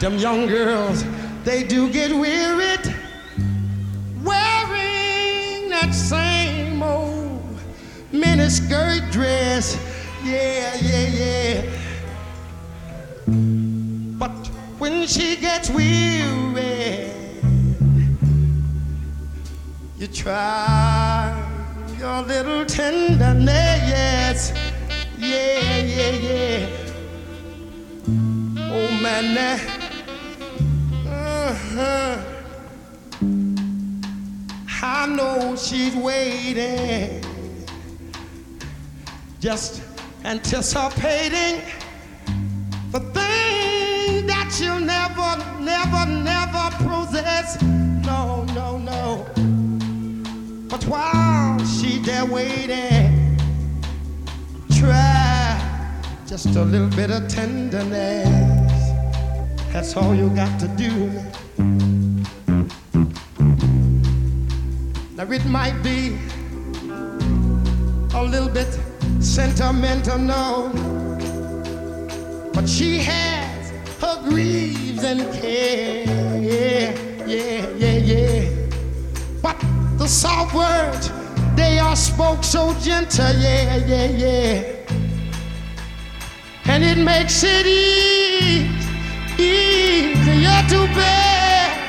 [0.00, 1.02] Them young girls,
[1.44, 2.94] they do get wearied
[4.22, 7.40] wearing that same old
[8.12, 9.78] miniskirt dress.
[10.22, 11.62] Yeah, yeah, yeah.
[14.18, 14.46] But
[14.78, 17.12] when she gets weary,
[19.96, 21.47] you try
[21.98, 24.52] your little tenderness.
[25.18, 26.66] Yeah, yeah, yeah.
[28.58, 29.60] Oh man, that.
[31.06, 32.22] Uh-huh.
[34.80, 37.24] I know she's waiting,
[39.40, 39.82] just
[40.24, 41.62] anticipating
[42.92, 47.60] the thing that you'll never, never, never possess.
[47.62, 49.47] No, no, no.
[50.68, 53.38] But while she there waiting,
[54.78, 55.58] try
[56.26, 58.28] just a little bit of tenderness.
[59.72, 61.10] That's all you got to do.
[65.16, 66.18] Now it might be
[68.14, 68.78] a little bit
[69.20, 70.70] sentimental, no,
[72.52, 73.70] but she has
[74.02, 76.04] her grieves and care.
[76.38, 76.94] Yeah,
[77.26, 78.57] yeah, yeah, yeah.
[80.08, 81.12] Soft words,
[81.54, 84.62] they are spoke so gentle, yeah, yeah, yeah.
[86.64, 88.70] And it makes it easy,
[89.38, 91.88] easier to bear.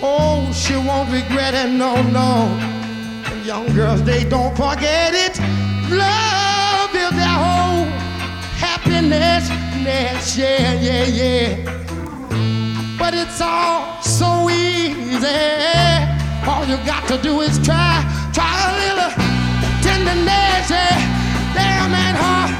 [0.00, 2.46] Oh, she won't regret it, no, no.
[3.44, 5.40] Young girls, they don't forget it.
[5.90, 7.86] Love is their whole
[8.56, 9.48] happiness,
[9.82, 11.72] ness, yeah, yeah, yeah
[13.02, 16.21] but it's all so easy.
[16.44, 19.10] All you got to do is try, try a little
[19.78, 20.98] tenderness, yeah.
[21.54, 22.50] Damn that heart.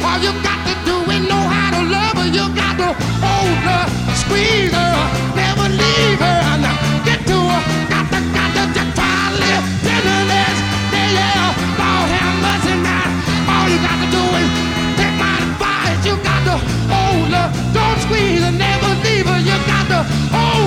[0.00, 2.28] All you got to do is know how to love her.
[2.32, 3.84] You got to hold her,
[4.16, 4.96] squeeze her,
[5.36, 6.40] never leave her.
[6.64, 7.62] Now get to her,
[7.92, 10.56] got to, got to just try a little tenderness.
[10.96, 11.76] Yeah, yeah.
[11.76, 13.04] Lord have mercy now.
[13.52, 14.48] All you got to do is
[14.96, 16.00] take my advice.
[16.08, 16.56] You got to
[16.88, 19.40] hold her, don't squeeze her, never leave her.
[19.44, 20.00] You got to
[20.32, 20.65] hold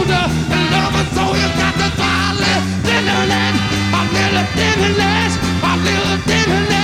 [3.10, 3.58] little tenderness,
[3.94, 6.79] a little tenderness, a little tenderness.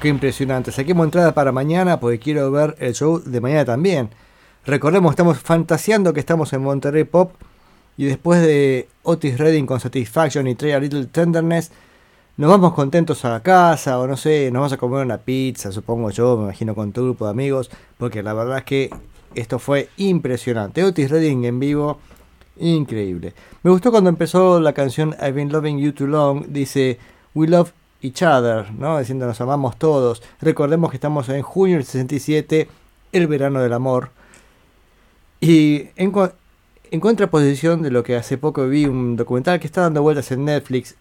[0.00, 0.70] Qué impresionante.
[0.70, 4.10] Saquemos entrada para mañana porque quiero ver el show de mañana también.
[4.64, 7.32] Recordemos, estamos fantaseando que estamos en Monterrey Pop
[7.96, 11.72] y después de Otis Redding con Satisfaction y Trey a Little Tenderness,
[12.36, 15.72] nos vamos contentos a la casa o no sé, nos vamos a comer una pizza,
[15.72, 18.90] supongo yo, me imagino con tu grupo de amigos, porque la verdad es que
[19.34, 20.84] esto fue impresionante.
[20.84, 21.98] Otis Redding en vivo,
[22.56, 23.34] increíble.
[23.64, 27.00] Me gustó cuando empezó la canción I've been loving you too long, dice
[27.34, 27.72] We love
[28.02, 28.98] each other, ¿no?
[28.98, 30.22] Diciendo nos amamos todos.
[30.40, 32.68] Recordemos que estamos en junio del 67,
[33.12, 34.10] el verano del amor.
[35.40, 36.12] Y en,
[36.90, 40.44] en contraposición de lo que hace poco vi un documental que está dando vueltas en
[40.44, 40.96] Netflix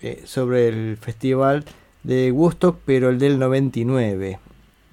[0.00, 1.64] eh, sobre el festival
[2.02, 4.38] de Woodstock, pero el del 99.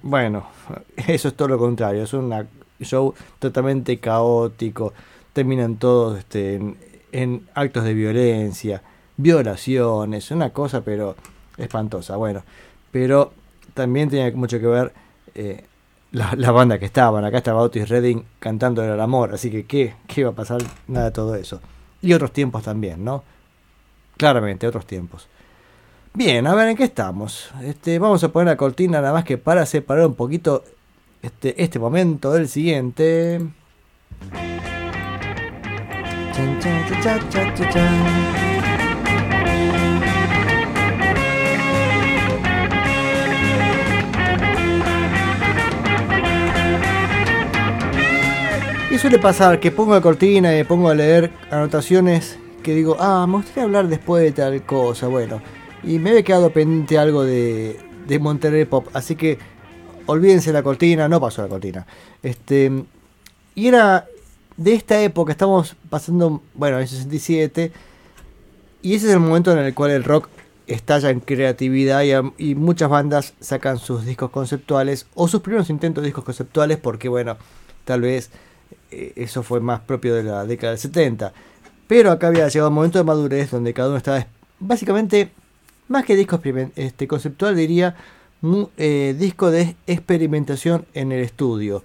[0.02, 0.46] Bueno,
[0.96, 2.34] eso es todo lo contrario, es un
[2.80, 4.92] show totalmente caótico,
[5.32, 6.60] terminan todos este,
[7.12, 8.82] en actos de violencia,
[9.16, 11.14] violaciones, una cosa pero
[11.56, 12.42] espantosa, bueno,
[12.90, 13.32] pero
[13.74, 14.92] también tenía mucho que ver
[15.34, 15.64] eh,
[16.12, 20.22] la, banda que estaban, acá estaba Otis Redding cantando el amor, así que ¿qué, qué
[20.22, 20.60] iba a pasar?
[20.86, 21.60] Nada de todo eso.
[22.02, 23.24] Y otros tiempos también, ¿no?
[24.16, 25.28] Claramente, otros tiempos.
[26.14, 27.50] Bien, a ver en qué estamos.
[27.62, 30.62] Este, vamos a poner la cortina nada más que para separar un poquito
[31.22, 33.40] este, este momento del siguiente.
[36.32, 38.51] Chan, chan, cha, cha, cha, cha, chan.
[48.92, 52.98] Y suele pasar que pongo la cortina y me pongo a leer anotaciones que digo,
[53.00, 55.40] ah, me gustaría hablar después de tal cosa, bueno.
[55.82, 59.38] Y me había quedado pendiente algo de, de Monterrey Pop, así que
[60.04, 61.86] olvídense la cortina, no pasó la cortina.
[62.22, 62.84] Este,
[63.54, 64.04] y era
[64.58, 67.72] de esta época, estamos pasando, bueno, en el 67,
[68.82, 70.28] y ese es el momento en el cual el rock
[70.66, 76.02] estalla en creatividad y, y muchas bandas sacan sus discos conceptuales o sus primeros intentos
[76.02, 77.38] de discos conceptuales porque, bueno,
[77.86, 78.30] tal vez
[78.90, 81.32] eso fue más propio de la década del 70.
[81.86, 84.26] Pero acá había llegado un momento de madurez donde cada uno estaba es-
[84.60, 85.30] básicamente,
[85.88, 86.40] más que disco
[86.76, 87.96] este, conceptual, diría
[88.76, 91.82] eh, disco de experimentación en el estudio.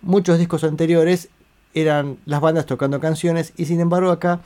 [0.00, 1.28] Muchos discos anteriores
[1.74, 4.40] eran las bandas tocando canciones y sin embargo acá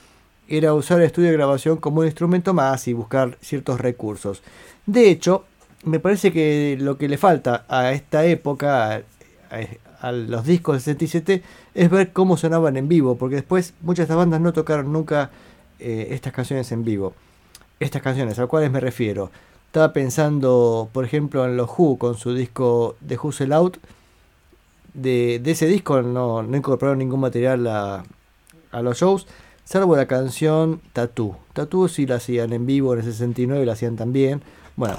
[0.49, 4.43] era usar el estudio de grabación como un instrumento más y buscar ciertos recursos.
[4.87, 5.45] De hecho,
[5.85, 9.03] me parece que lo que le falta a esta época,
[10.09, 11.43] a- los discos del 67,
[11.75, 15.31] es ver cómo sonaban en vivo, porque después muchas de estas bandas no tocaron nunca
[15.79, 17.15] eh, estas canciones en vivo.
[17.81, 19.31] Estas canciones, a cuáles me refiero.
[19.67, 23.77] Estaba pensando, por ejemplo, en los Who con su disco The Who Sell Out.
[24.95, 28.05] De, ese disco no, no incorporaron ningún material a,
[28.73, 29.27] a los shows,
[29.65, 31.37] salvo la canción Tattoo.
[31.53, 34.41] Tattoo sí la hacían en vivo en el 69, la hacían también.
[34.77, 34.97] Bueno,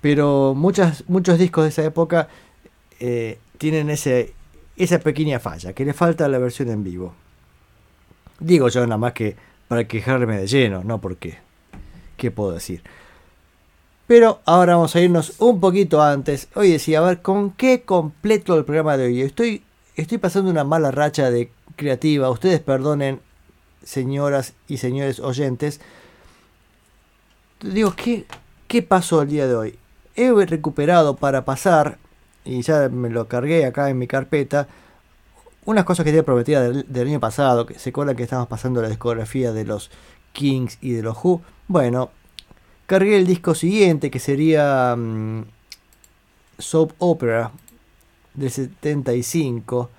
[0.00, 2.28] pero muchas, muchos discos de esa época
[3.00, 4.32] eh, tienen ese,
[4.76, 7.14] esa pequeña falla, que le falta la versión en vivo.
[8.40, 9.36] Digo yo nada más que
[9.68, 11.38] para quejarme de lleno, no porque,
[12.16, 12.82] ¿qué puedo decir?
[14.06, 16.48] Pero ahora vamos a irnos un poquito antes.
[16.54, 19.22] Hoy decía, a ver, ¿con qué completo el programa de hoy?
[19.22, 19.62] Estoy,
[19.96, 22.28] estoy pasando una mala racha de creativa.
[22.28, 23.20] Ustedes perdonen,
[23.82, 25.80] señoras y señores oyentes.
[27.62, 28.26] Digo, ¿qué,
[28.68, 29.78] qué pasó el día de hoy?
[30.14, 31.98] He recuperado para pasar,
[32.44, 34.68] y ya me lo cargué acá en mi carpeta,
[35.64, 38.88] unas cosas que tenía prometidas del, año pasado, que se acuerdan que estábamos pasando la
[38.88, 39.90] discografía de los
[40.32, 41.40] Kings y de los Who.
[41.68, 42.10] Bueno,
[42.86, 45.44] cargué el disco siguiente, que sería mm,
[46.58, 47.52] Soap Opera
[48.34, 49.90] del 75.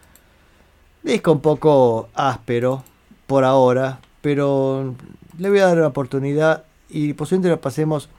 [1.03, 2.83] Disco un poco áspero
[3.27, 4.95] por ahora, pero
[5.37, 8.09] le voy a dar una oportunidad y posiblemente lo pasemos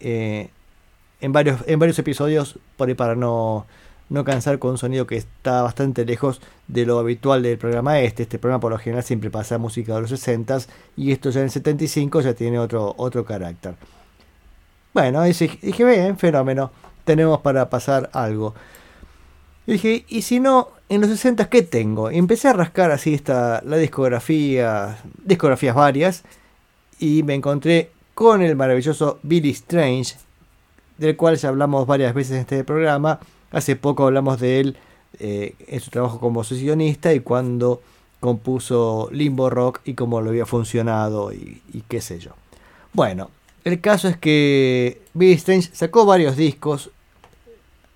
[0.00, 0.50] eh,
[1.24, 3.66] en, varios, en varios episodios por ahí para no,
[4.10, 8.24] no cansar con un sonido que está bastante lejos de lo habitual del programa este.
[8.24, 10.58] Este programa por lo general siempre pasa música de los 60
[10.96, 13.74] y esto ya en el 75 ya tiene otro, otro carácter.
[14.92, 16.70] Bueno, dije, dije, bien, fenómeno,
[17.04, 18.54] tenemos para pasar algo.
[19.66, 22.10] Dije, ¿y si no, en los 60 qué tengo?
[22.10, 26.22] Empecé a rascar así esta, la discografía, discografías varias,
[27.00, 30.16] y me encontré con el maravilloso Billy Strange,
[30.98, 33.20] del cual ya hablamos varias veces en este programa.
[33.50, 34.76] Hace poco hablamos de él
[35.18, 37.80] eh, en su trabajo como sesionista y cuando
[38.20, 42.32] compuso Limbo Rock y cómo lo había funcionado y, qué sé yo.
[42.92, 43.30] Bueno,
[43.64, 46.90] el caso es que Billy Strange sacó varios discos,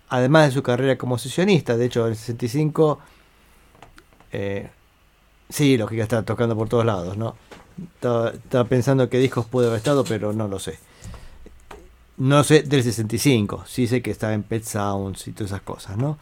[0.09, 1.77] además de su carrera como sesionista.
[1.77, 2.99] De hecho, en el 65,
[4.33, 4.69] eh,
[5.49, 7.37] sí, lógica, está tocando por todos lados, ¿no?
[7.95, 10.79] Estaba, estaba pensando qué discos puede haber estado, pero no lo sé.
[12.19, 15.97] No sé del 65, sí sé que estaba en Pet Sounds y todas esas cosas,
[15.97, 16.19] ¿no?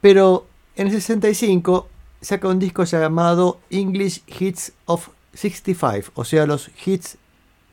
[0.00, 0.46] Pero
[0.76, 1.88] en el 65
[2.20, 7.18] saca un disco llamado English Hits of 65, o sea, los hits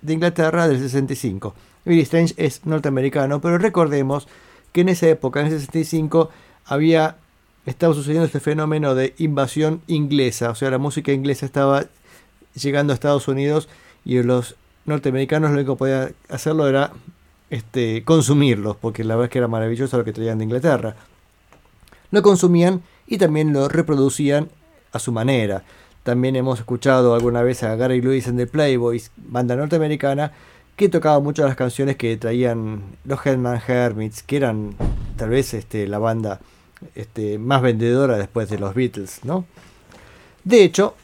[0.02, 1.54] de Inglaterra del 65.
[1.86, 4.28] Billy Strange es norteamericano, pero recordemos
[4.72, 6.30] que en esa época, en el 65,
[6.66, 7.18] había
[7.66, 11.86] estaba sucediendo este fenómeno de invasión inglesa, o sea, la música inglesa estaba
[12.56, 13.70] llegando a Estados Unidos
[14.04, 16.92] y los norteamericanos lo único que podían hacerlo era
[17.50, 20.96] este, consumirlos, porque la verdad es que era maravilloso lo que traían de Inglaterra.
[22.12, 24.50] Lo consumían y también lo reproducían
[24.92, 25.64] a su manera.
[26.04, 30.32] También hemos escuchado alguna vez a Gary Lewis and the Playboys, banda norteamericana,
[30.76, 34.76] que tocaba muchas las canciones que traían los Hellman Hermits, que eran
[35.16, 36.40] tal vez este, la banda
[36.96, 39.46] este, más vendedora después de los Beatles, ¿no?
[40.44, 40.96] De hecho,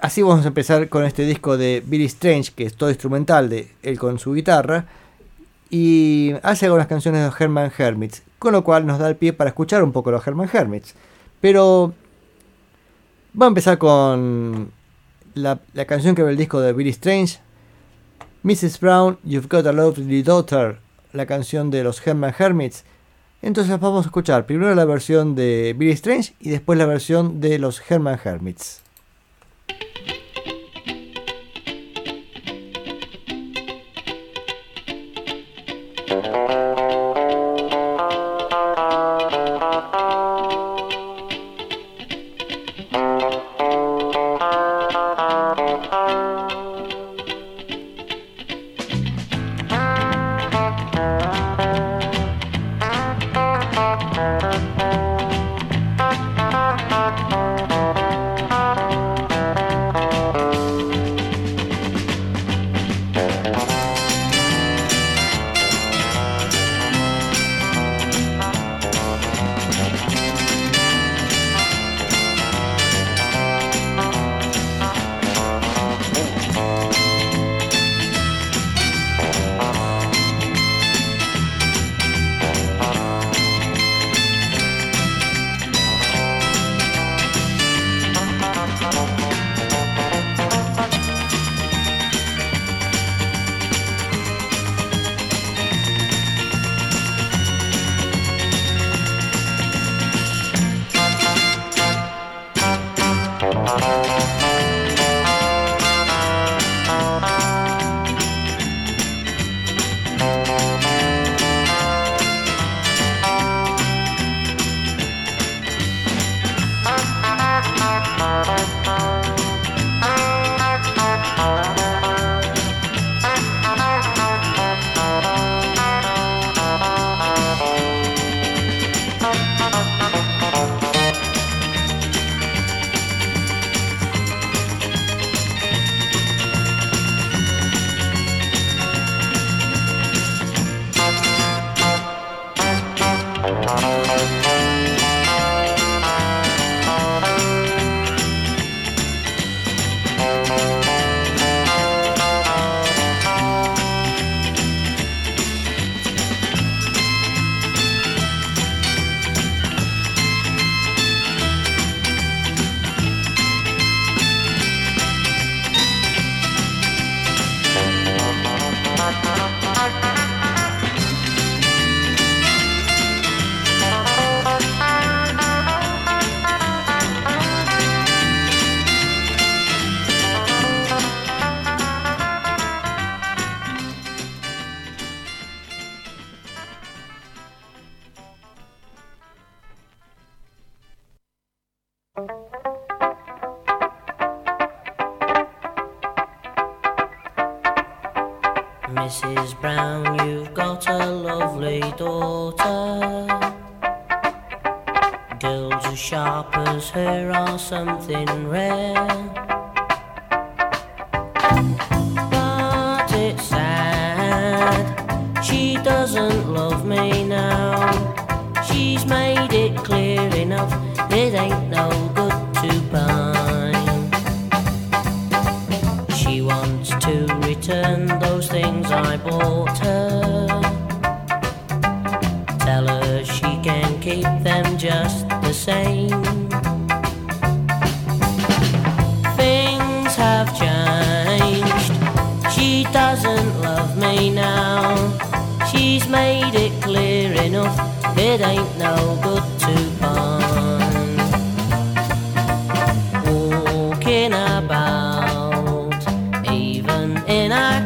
[0.00, 3.70] así vamos a empezar con este disco de Billy Strange, que es todo instrumental de
[3.82, 4.86] él con su guitarra,
[5.76, 9.32] y hace algunas canciones de los Herman Hermits, con lo cual nos da el pie
[9.32, 10.94] para escuchar un poco los Herman Hermits.
[11.40, 11.92] Pero
[13.32, 14.70] vamos a empezar con
[15.34, 17.40] la, la canción que ve el disco de Billy Strange,
[18.44, 18.78] Mrs.
[18.78, 20.78] Brown, You've Got a Lovely Daughter,
[21.12, 22.84] la canción de los Herman Hermits.
[23.42, 27.58] Entonces vamos a escuchar primero la versión de Billy Strange y después la versión de
[27.58, 28.80] los Herman Hermits.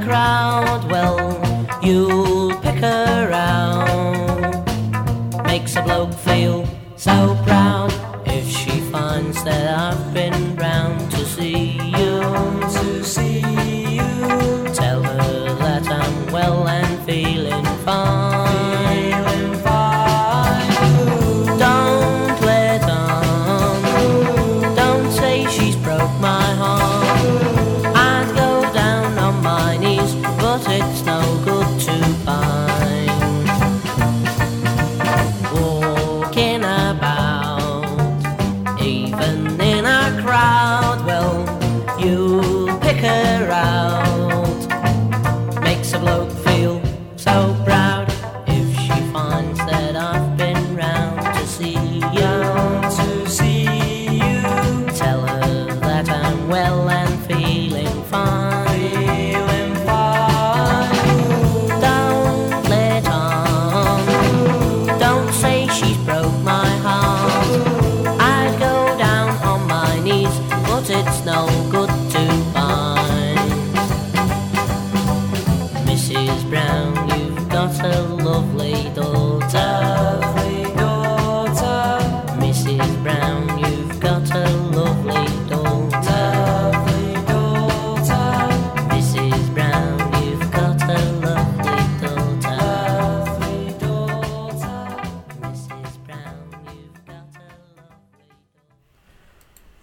[0.08, 0.57] In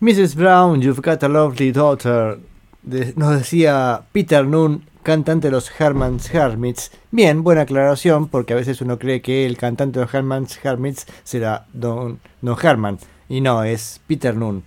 [0.05, 0.35] Mrs.
[0.35, 2.37] Brown, You've Got a Lovely Daughter,
[2.83, 6.91] de- nos decía Peter Noon, cantante de los Herman's Hermits.
[7.09, 11.07] Bien, buena aclaración, porque a veces uno cree que el cantante de los Herman's Hermits
[11.23, 12.99] será Don, Don Herman,
[13.29, 14.63] y no, es Peter Noon.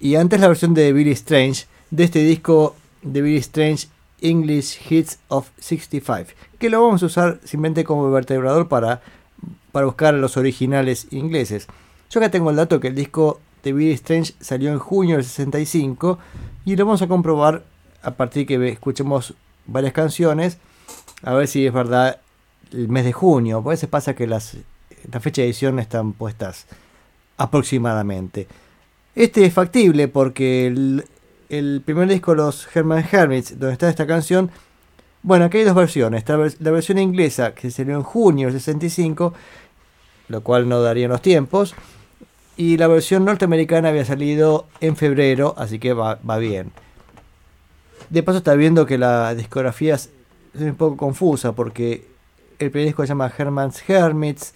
[0.00, 3.88] Y antes la versión de Billy Strange, de este disco de Billy Strange,
[4.22, 9.02] English Hits of 65, que lo vamos a usar simplemente como vertebrador para,
[9.72, 11.66] para buscar los originales ingleses.
[12.08, 15.24] Yo acá tengo el dato que el disco de Billy Strange salió en junio del
[15.24, 16.18] 65
[16.64, 17.64] y lo vamos a comprobar
[18.02, 19.34] a partir que escuchemos
[19.66, 20.58] varias canciones
[21.22, 22.20] a ver si es verdad
[22.72, 23.58] el mes de junio.
[23.58, 24.56] A veces pasa que las,
[25.10, 26.66] la fecha de edición están puestas
[27.36, 28.46] aproximadamente.
[29.14, 34.50] Este es factible porque el, primer disco los Herman Hermits, donde está esta canción,
[35.22, 36.24] bueno, aquí hay dos versiones.
[36.28, 39.32] La versión inglesa que salió en junio del 65,
[40.28, 41.74] lo cual no daría los tiempos.
[42.56, 46.70] Y la versión norteamericana había salido en febrero, así que va, bien.
[48.10, 50.10] De paso está viendo que la discografía es
[50.54, 52.06] un poco confusa porque
[52.60, 54.54] el primer disco se llama Herman's Hermits,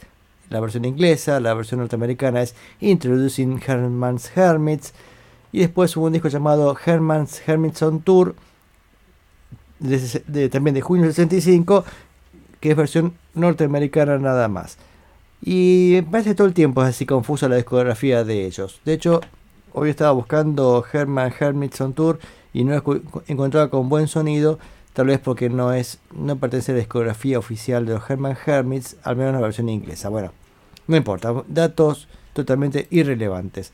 [0.48, 4.94] la versión inglesa, la versión norteamericana es Introducing Herman's Hermits,
[5.50, 8.36] y después hubo un disco llamado Herman's Hermits on Tour,
[9.80, 11.84] de- también de junio del 65,
[12.60, 14.78] que es versión norteamericana nada más.
[15.42, 18.80] Y me parece todo el tiempo así confusa la discografía de ellos.
[18.84, 19.20] De hecho,
[19.72, 22.18] hoy estaba buscando Herman Hermits on Tour
[22.52, 22.82] y no
[23.26, 24.58] encontraba con buen sonido,
[24.92, 28.96] tal vez porque no es no pertenece a la discografía oficial de los Herman Hermits,
[29.04, 30.08] al menos la versión inglesa.
[30.08, 30.32] Bueno,
[30.86, 33.72] no importa, datos totalmente irrelevantes.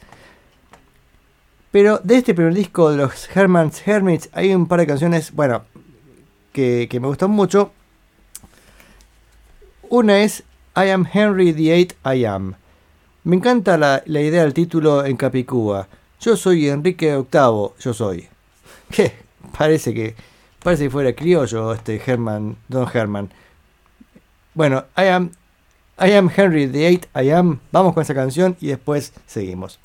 [1.70, 5.64] Pero de este primer disco de los Herman's Hermits hay un par de canciones, bueno,
[6.52, 7.72] que, que me gustan mucho.
[9.88, 10.44] Una es
[10.76, 12.56] I am Henry VIII, I am.
[13.22, 15.86] Me encanta la, idea del título en Capicúa.
[16.20, 18.28] Yo soy Enrique VIII, yo soy.
[18.90, 19.12] ¿Qué?
[19.56, 20.16] Parece que
[20.60, 23.30] parece que fuera criollo este Herman, Don Herman.
[24.54, 25.30] Bueno, I am
[25.96, 27.60] I am Henry VIII, I am.
[27.70, 29.78] Vamos con esa canción y después seguimos.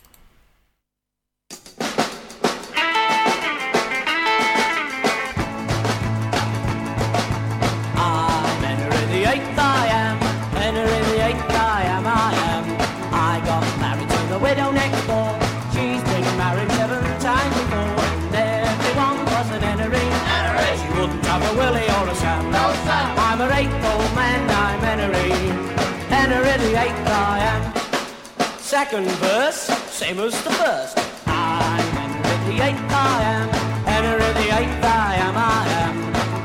[28.80, 30.98] Second verse, same as the first.
[31.28, 33.50] I'm Henry the Eighth, I am.
[33.84, 35.96] Henry the Eighth, I am, I am.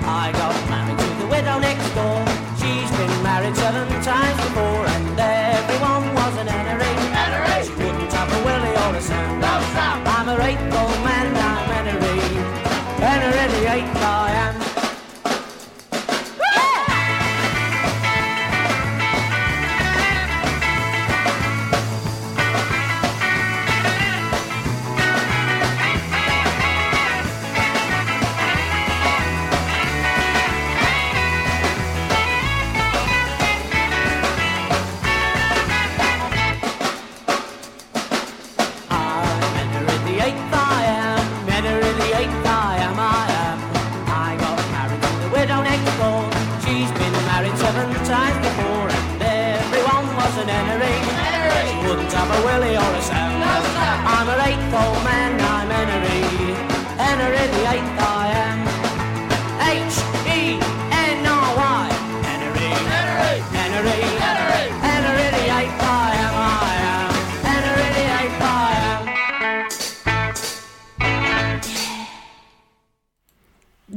[0.02, 2.18] I got married to the widow next door.
[2.58, 4.63] She's been married seven times before,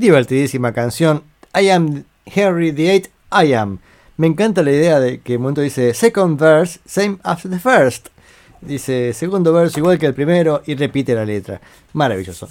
[0.07, 1.21] Divertidísima canción.
[1.53, 3.79] I am Henry VIII, I am.
[4.15, 8.07] Me encanta la idea de que un momento dice second verse, same as the first.
[8.61, 11.59] Dice segundo verso igual que el primero y repite la letra.
[11.91, 12.47] Maravilloso.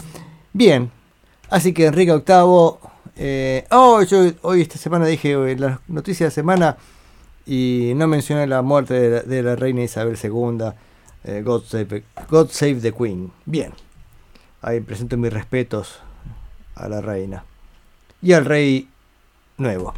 [0.53, 0.91] Bien,
[1.49, 2.73] así que Enrique VIII.
[3.17, 6.77] eh, oh, yo hoy esta semana dije eh, las noticias de la semana
[7.47, 10.73] y no mencioné la muerte de la, de la reina Isabel II.
[11.25, 13.33] eh, God, save, God save the Queen.
[13.47, 13.73] Bien,
[14.61, 16.01] ahí presento mis respetos
[16.77, 17.45] a la reina
[18.23, 18.89] y al rey
[19.59, 19.93] nuevo.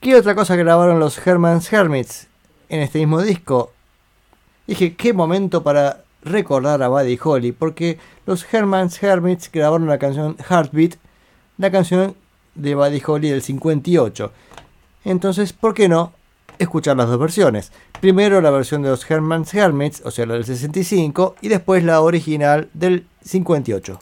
[0.00, 2.26] ¿Qué otra cosa grabaron los Herman's Hermits
[2.68, 3.72] en este mismo disco?
[4.66, 10.36] Dije, qué momento para recordar a Buddy Holly, porque los Herman's Hermits grabaron la canción
[10.48, 10.96] Heartbeat,
[11.58, 12.16] la canción
[12.54, 14.32] de Buddy Holly del 58.
[15.04, 16.12] Entonces, ¿por qué no
[16.58, 17.72] escuchar las dos versiones?
[18.00, 22.00] Primero la versión de los Herman's Hermits, o sea, la del 65, y después la
[22.00, 24.00] original del 58.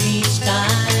[0.00, 0.93] Me a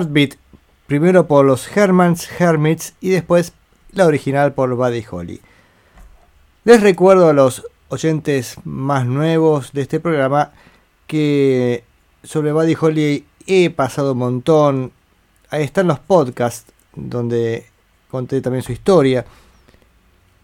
[0.00, 0.36] Heartbeat,
[0.86, 3.52] primero por los Hermans Hermits y después
[3.92, 5.42] la original por Buddy Holly.
[6.64, 10.52] Les recuerdo a los oyentes más nuevos de este programa
[11.06, 11.84] que
[12.22, 14.92] sobre Buddy Holly he pasado un montón.
[15.50, 17.66] Ahí están los podcasts donde
[18.10, 19.26] conté también su historia.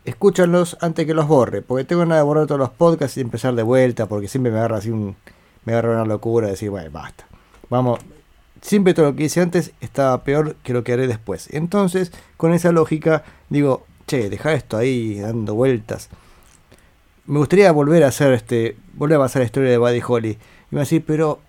[0.05, 3.55] Escúchanlos antes que los borre, porque tengo ganas de borrar todos los podcasts y empezar
[3.55, 5.16] de vuelta, porque siempre me agarra así un,
[5.65, 7.27] me agarra una locura de decir, bueno, basta.
[7.70, 8.01] Vamos,
[8.61, 11.49] siempre todo lo que hice antes estaba peor que lo que haré después.
[11.53, 16.09] Entonces, con esa lógica, digo, che, deja esto ahí dando vueltas.
[17.27, 20.31] Me gustaría volver a hacer este, volver a pasar la historia de Buddy Holly.
[20.31, 20.39] Y
[20.70, 21.41] me va decir, pero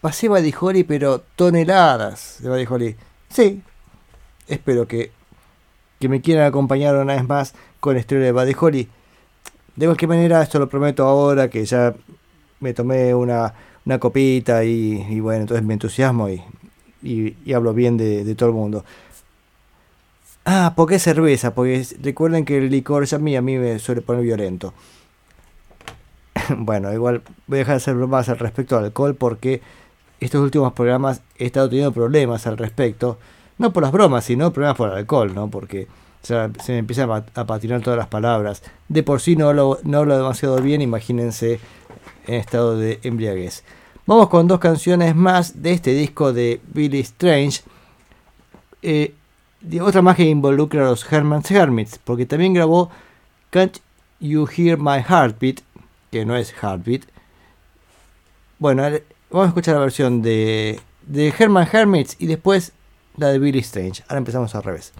[0.00, 2.96] pasé Buddy Holly, pero toneladas de Buddy Holly.
[3.28, 3.62] Sí,
[4.48, 5.12] espero que,
[6.00, 8.88] que me quieran acompañar una vez más con la historia de Buddy Holly.
[9.76, 11.94] De cualquier manera, esto lo prometo ahora que ya
[12.60, 16.42] me tomé una, una copita y, y bueno, entonces me entusiasmo y,
[17.02, 18.84] y, hablo bien de, todo el mundo.
[20.44, 21.54] Ah, ¿por qué cerveza?
[21.54, 24.74] Porque recuerden que el licor a mí, a mí me suele poner violento.
[26.56, 29.60] bueno, igual voy a dejar de hacer bromas al respecto al alcohol porque
[30.20, 33.18] estos últimos programas he estado teniendo problemas al respecto.
[33.58, 35.48] No por las bromas, sino problemas por el alcohol, ¿no?
[35.48, 35.86] Porque
[36.22, 36.34] se
[36.68, 38.62] me empiezan a, a patinar todas las palabras.
[38.88, 41.60] De por sí no hablo, no hablo demasiado bien, imagínense
[42.26, 43.64] en estado de embriaguez.
[44.06, 47.62] Vamos con dos canciones más de este disco de Billy Strange.
[48.82, 49.14] Eh,
[49.60, 52.90] de otra más que involucra a los Herman's Hermits, porque también grabó
[53.50, 53.78] Can't
[54.18, 55.60] You Hear My Heartbeat,
[56.10, 57.02] que no es Heartbeat.
[58.58, 59.00] Bueno, ahora
[59.30, 62.72] vamos a escuchar la versión de, de Herman Hermits y después
[63.16, 64.02] la de Billy Strange.
[64.08, 64.92] Ahora empezamos al revés.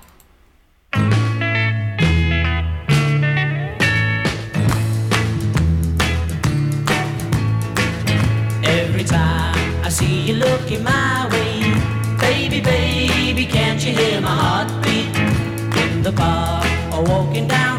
[9.03, 11.75] Every time I see you looking my way,
[12.21, 15.17] baby, baby, can't you hear my heartbeat?
[15.83, 16.65] In the park
[16.95, 17.72] or walking down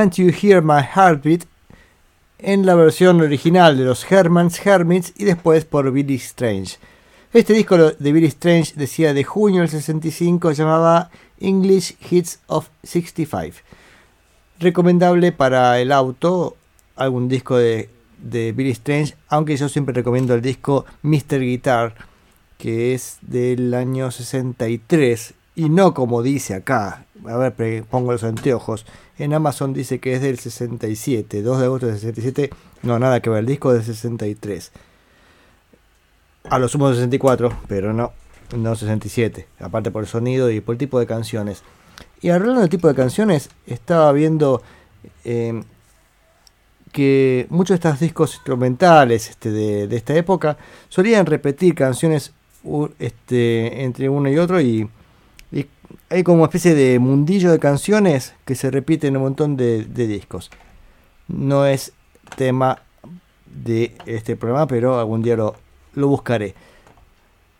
[0.00, 1.42] Can't You Hear My Heartbeat
[2.38, 6.78] en la versión original de los Hermans Hermits y después por Billy Strange.
[7.34, 12.68] Este disco de Billy Strange decía de junio del 65 se llamaba English Hits of
[12.82, 13.58] 65.
[14.58, 16.56] Recomendable para el auto,
[16.96, 17.90] algún disco de,
[18.22, 21.40] de Billy Strange, aunque yo siempre recomiendo el disco Mr.
[21.40, 21.94] Guitar,
[22.56, 27.04] que es del año 63 y no como dice acá.
[27.26, 28.86] A ver, pongo los anteojos.
[29.18, 32.50] En Amazon dice que es del 67, 2 de agosto del 67.
[32.82, 34.72] No, nada que ver, el disco es del 63.
[36.48, 38.12] A lo sumo 64, pero no,
[38.56, 39.46] no 67.
[39.60, 41.62] Aparte por el sonido y por el tipo de canciones.
[42.20, 44.62] Y hablando del tipo de canciones, estaba viendo
[45.24, 45.62] eh,
[46.92, 50.56] que muchos de estos discos instrumentales este, de, de esta época
[50.88, 52.32] solían repetir canciones
[52.98, 54.88] este, entre uno y otro y
[56.08, 59.84] hay como una especie de mundillo de canciones que se repiten en un montón de,
[59.84, 60.50] discos.
[61.28, 61.92] No es
[62.36, 62.82] tema
[63.46, 65.54] de este programa, pero algún día lo,
[65.94, 66.54] lo buscaré.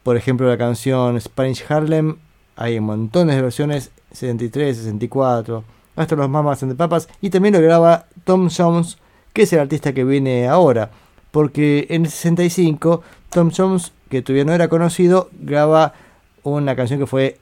[0.02, 2.16] Por ejemplo, la canción Spanish Harlem,
[2.56, 5.64] hay montones de versiones, 73, 64,
[5.96, 8.98] hasta los Mamas and the Papas, y también lo graba Tom Jones,
[9.32, 10.90] que es el artista que viene ahora,
[11.30, 15.94] porque en el 65 Tom Jones, que todavía no era conocido, graba
[16.42, 17.38] una canción que fue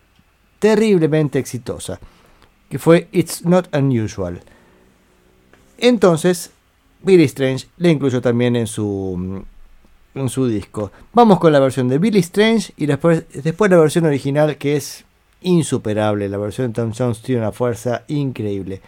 [0.58, 2.00] terriblemente exitosa,
[2.68, 4.40] que fue It's Not Unusual.
[5.78, 6.50] Entonces,
[7.02, 9.44] Billy Strange le incluyó también en su
[10.14, 10.90] en su disco.
[11.12, 15.04] Vamos con la versión de Billy Strange y después, después la versión original que es
[15.42, 16.28] insuperable.
[16.28, 18.80] La versión de Tom Jones tiene una fuerza increíble.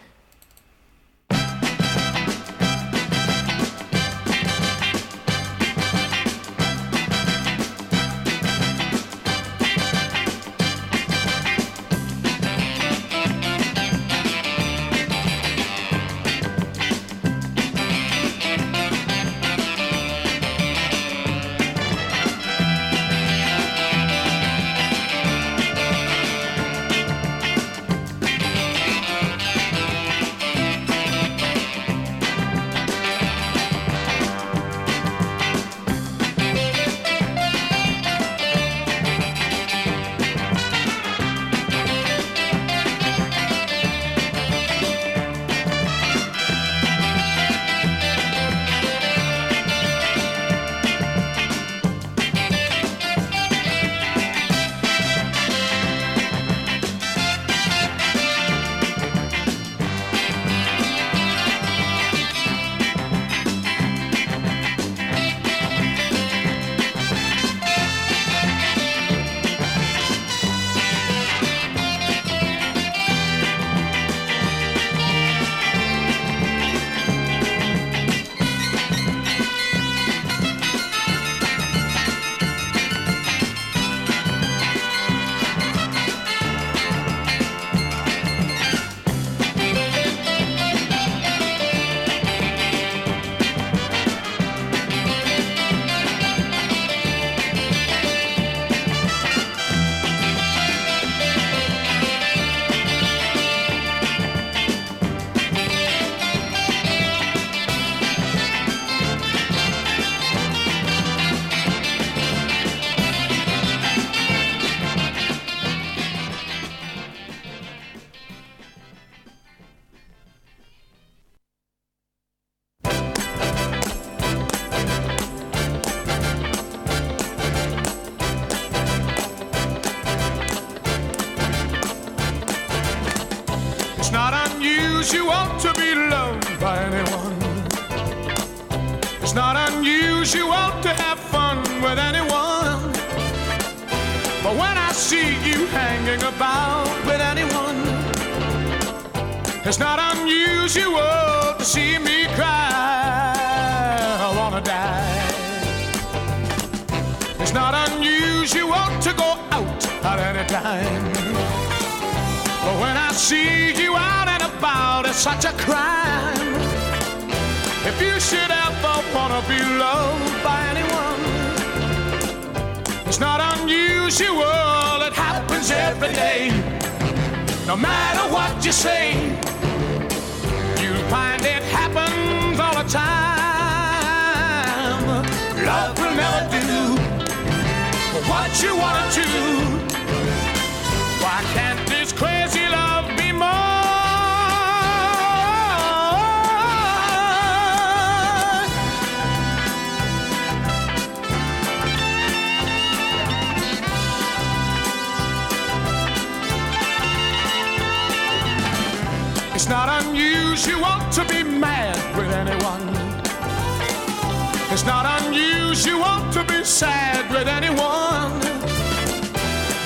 [216.71, 218.39] with anyone.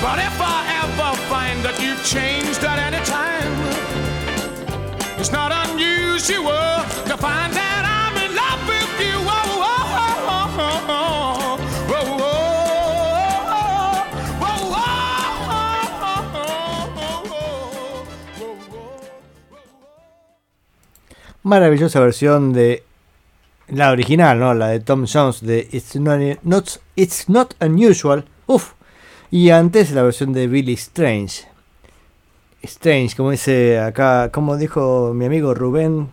[0.00, 3.52] But if I ever find that you've changed at any time,
[5.18, 6.46] it's not unusual
[7.10, 9.16] to find out I'm in love with you.
[21.42, 22.82] Maravillosa versión de
[23.68, 24.54] la original, ¿no?
[24.54, 28.24] La de Tom Jones de It's Not, It's Not Unusual.
[28.46, 28.72] Uf.
[29.30, 31.44] Y antes la versión de Billy Strange.
[32.62, 36.08] Strange, como dice acá, como dijo mi amigo Rubén,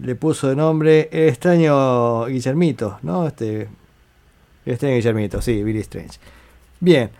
[0.00, 3.26] le puso de nombre extraño Guillermito, ¿no?
[3.26, 3.68] Este.
[4.66, 6.18] Extraño Guillermito, sí, Billy Strange.
[6.80, 7.10] Bien.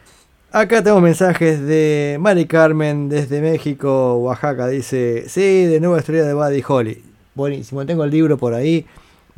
[0.50, 4.68] Acá tengo mensajes de Mari Carmen desde México, Oaxaca.
[4.68, 7.04] Dice: Sí, de nueva historia de Buddy Holly.
[7.34, 8.86] Buenísimo, tengo el libro por ahí.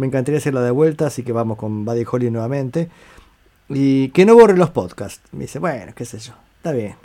[0.01, 2.89] Me encantaría hacerlo de vuelta, así que vamos con Buddy Holly nuevamente.
[3.68, 5.20] Y que no borre los podcasts.
[5.32, 6.97] Me dice: Bueno, qué sé yo, está bien.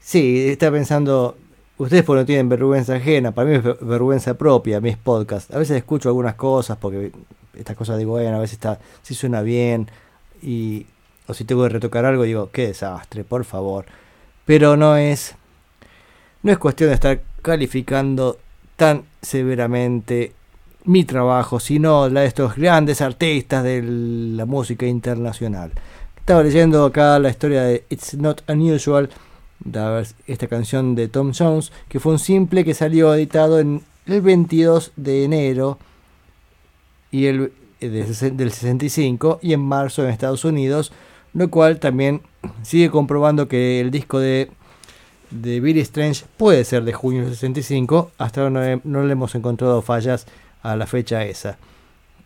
[0.00, 1.36] Sí, está pensando.
[1.76, 5.54] Ustedes porque no tienen vergüenza ajena, para mí es ver- vergüenza propia, mis podcasts.
[5.54, 7.12] A veces escucho algunas cosas porque
[7.54, 9.88] estas cosas digo, bueno, a veces está, si suena bien
[10.42, 10.86] y
[11.28, 13.84] o si tengo que retocar algo digo, qué desastre, por favor.
[14.44, 15.36] Pero no es
[16.42, 18.38] no es cuestión de estar calificando
[18.78, 20.32] tan severamente
[20.84, 25.72] mi trabajo, sino la de estos grandes artistas de la música internacional.
[26.16, 29.10] Estaba leyendo acá la historia de It's Not Unusual,
[30.28, 34.92] esta canción de Tom Jones, que fue un simple que salió editado en el 22
[34.94, 35.78] de enero
[37.10, 40.92] y el, eh, del 65 y en marzo en Estados Unidos,
[41.34, 42.22] lo cual también
[42.62, 44.52] sigue comprobando que el disco de,
[45.30, 49.34] de Billy Strange puede ser de junio del 65, hasta ahora no, no le hemos
[49.34, 50.26] encontrado fallas
[50.62, 51.58] a la fecha esa.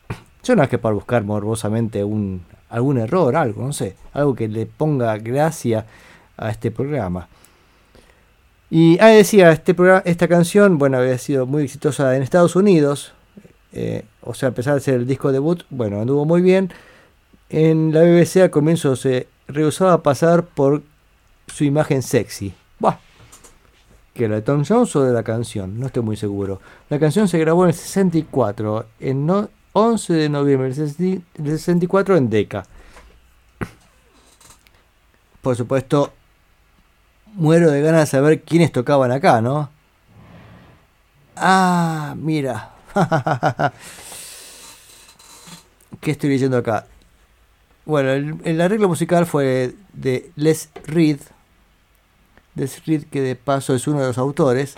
[0.44, 4.48] Yo no es que para buscar morbosamente un, algún error, algo, no sé, algo que
[4.48, 5.86] le ponga gracia
[6.36, 7.28] a este programa.
[8.70, 13.12] Y ah, decía, este programa, esta canción, bueno, había sido muy exitosa en Estados Unidos,
[13.72, 16.72] eh, o sea, a pesar de ser el disco debut, bueno, anduvo muy bien.
[17.50, 20.82] En la BBC al comienzo se rehusaba a pasar por
[21.48, 22.54] su imagen sexy.
[24.14, 26.60] Que la de Tom Jones o de la canción, no estoy muy seguro.
[26.90, 31.59] La canción se grabó en el 64, en no- 11 de noviembre del 60 del
[31.59, 32.64] 64 en Decca.
[35.40, 36.12] Por supuesto,
[37.34, 39.70] muero de ganas de saber quiénes tocaban acá, ¿no?
[41.36, 42.70] Ah, mira.
[46.01, 46.86] ¿Qué estoy leyendo acá?
[47.84, 51.18] Bueno, el arreglo musical fue de Les Reed.
[52.54, 54.76] Reed, que de paso es uno de los autores.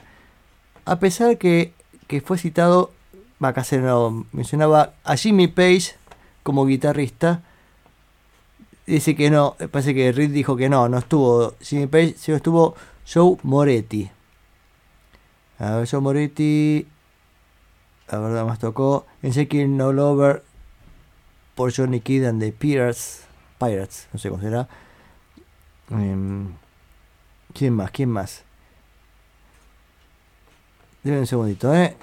[0.84, 1.72] A pesar que,
[2.06, 2.92] que fue citado,
[3.40, 5.96] acá se lo mencionaba a Jimmy Page
[6.42, 7.42] como guitarrista.
[8.86, 12.74] Dice que no, parece que Reed dijo que no, no estuvo Jimmy Page, sino estuvo
[13.12, 14.10] Joe Moretti.
[15.58, 16.86] A ver, Joe Moretti.
[18.10, 20.42] La verdad más tocó en Shaking All Over
[21.54, 23.24] por Johnny Kidd and the Pirates.
[23.58, 24.68] Pirates, no sé cómo será.
[25.90, 26.52] Em,
[27.54, 27.90] ¿Quién más?
[27.92, 28.42] ¿Quién más?
[31.04, 31.96] Deme un segundito, ¿eh?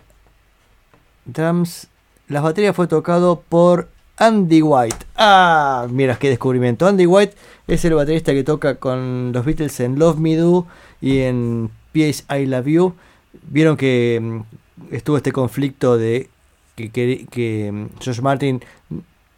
[1.26, 1.88] Drums.
[2.28, 5.06] Las baterías fue tocado por Andy White.
[5.16, 6.88] Ah, mira qué descubrimiento.
[6.88, 7.36] Andy White
[7.68, 10.68] es el baterista que toca con los Beatles en Love Me Do
[11.02, 12.24] y en P.S.
[12.30, 12.96] I Love You.
[13.44, 16.30] Vieron que mm, estuvo este conflicto de
[16.76, 18.64] que, que, que, mm, George Martin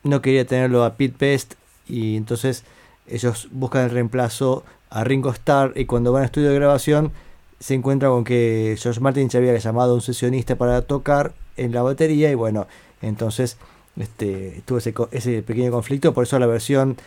[0.04, 1.56] no quería tenerlo a Pete Best
[1.88, 2.66] y entonces
[3.08, 4.64] ellos buscan el reemplazo
[4.94, 7.12] a Ringo Starr y cuando van a estudio de grabación
[7.60, 11.72] se encuentra con que George Martin ya había llamado a un sesionista para tocar en
[11.72, 12.68] la batería y bueno,
[13.02, 13.58] entonces
[13.98, 14.78] este, tuvo
[15.12, 16.98] ese, pequeño conflicto, por eso la versión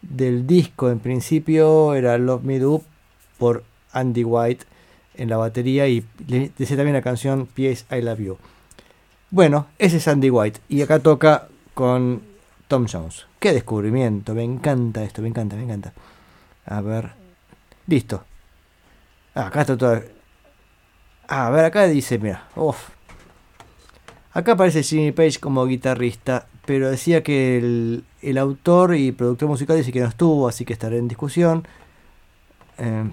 [0.00, 2.82] del disco en principio era Love Me Do
[3.38, 4.64] por Andy White
[5.16, 7.84] en la batería y le dice también la canción P.S.
[7.94, 8.38] I Love You.
[9.30, 12.22] Bueno, ese es Andy White y acá toca con
[12.68, 13.26] Tom Jones.
[13.38, 15.92] Qué descubrimiento, me encanta esto, me encanta, me encanta.
[16.66, 17.23] A ver,
[17.86, 18.24] listo.
[19.34, 20.02] Ah, acá está todo.
[21.28, 22.90] Ah, a ver, acá dice, mira, uff.
[24.32, 29.76] Acá aparece Jimmy Page como guitarrista, pero decía que el, el autor y productor musical
[29.76, 31.66] dice que no estuvo, así que estará en discusión.
[32.78, 33.10] Eh,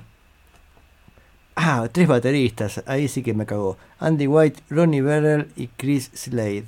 [1.55, 3.77] ah, tres bateristas, ahí sí que me cagó.
[3.99, 6.65] Andy White, Ronnie Berrell y Chris Slade.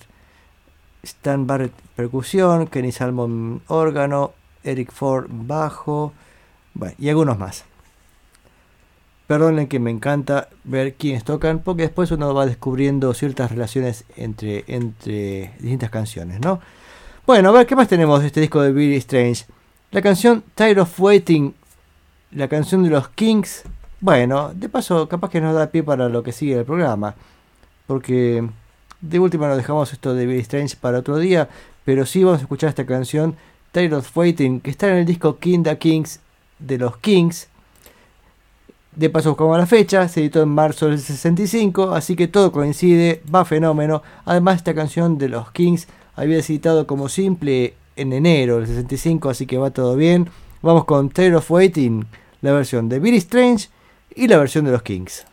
[1.04, 6.14] Stan Barrett percusión, Kenny Salmon órgano, Eric Ford bajo,
[6.74, 7.66] bueno, y algunos más.
[9.34, 14.64] Perdonen que me encanta ver quiénes tocan, porque después uno va descubriendo ciertas relaciones entre,
[14.68, 16.60] entre distintas canciones, ¿no?
[17.26, 19.46] Bueno, a ver, ¿qué más tenemos de este disco de Billy Strange?
[19.90, 21.56] La canción Tired of Waiting,
[22.30, 23.64] la canción de los Kings.
[24.00, 27.16] Bueno, de paso, capaz que nos da pie para lo que sigue el programa.
[27.88, 28.48] Porque
[29.02, 31.50] de última nos dejamos esto de Billy Strange para otro día.
[31.86, 33.36] Pero sí vamos a escuchar esta canción,
[33.72, 36.20] Tired of Waiting, que está en el disco the Kings
[36.60, 37.48] de los Kings.
[38.96, 43.24] De paso buscamos la fecha, se editó en marzo del 65, así que todo coincide,
[43.34, 44.04] va fenómeno.
[44.24, 49.48] Además, esta canción de los Kings había editado como simple en enero del 65, así
[49.48, 50.30] que va todo bien.
[50.62, 52.06] Vamos con Tired of Waiting,
[52.42, 53.70] la versión de Billy Strange
[54.16, 55.26] y la versión de los Kings.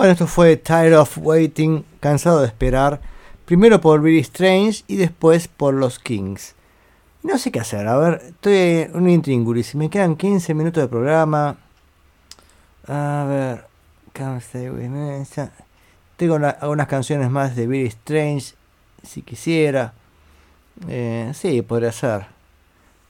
[0.00, 3.02] Bueno, esto fue Tired of Waiting, cansado de esperar,
[3.44, 6.54] primero por Billy Strange y después por los Kings.
[7.22, 10.88] No sé qué hacer, a ver, estoy en un intríngulis, me quedan 15 minutos de
[10.88, 11.58] programa.
[12.88, 13.66] A ver,
[16.16, 18.54] tengo una- algunas canciones más de Billy Strange,
[19.02, 19.92] si quisiera.
[20.88, 22.24] Eh, sí, podría ser.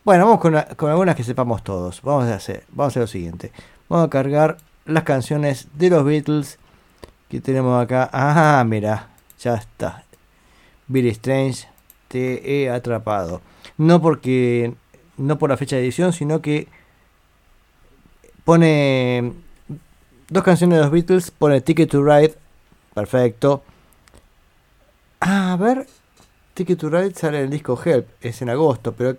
[0.04, 2.02] Bueno, vamos con, con algunas que sepamos todos.
[2.02, 3.52] Vamos a hacer, vamos a hacer lo siguiente.
[3.88, 4.56] Vamos a cargar
[4.86, 6.58] las canciones de los Beatles
[7.30, 8.10] que tenemos acá.
[8.12, 9.08] Ah, mira,
[9.38, 10.04] ya está.
[10.88, 11.68] Billy Strange,
[12.08, 13.40] te he atrapado.
[13.78, 14.74] No porque,
[15.16, 16.66] no por la fecha de edición, sino que
[18.44, 19.32] pone
[20.28, 22.34] dos canciones de los Beatles, pone Ticket to Ride,
[22.94, 23.62] perfecto.
[25.20, 25.86] Ah, a ver,
[26.54, 29.16] Ticket to Ride sale en el disco Help, es en agosto, pero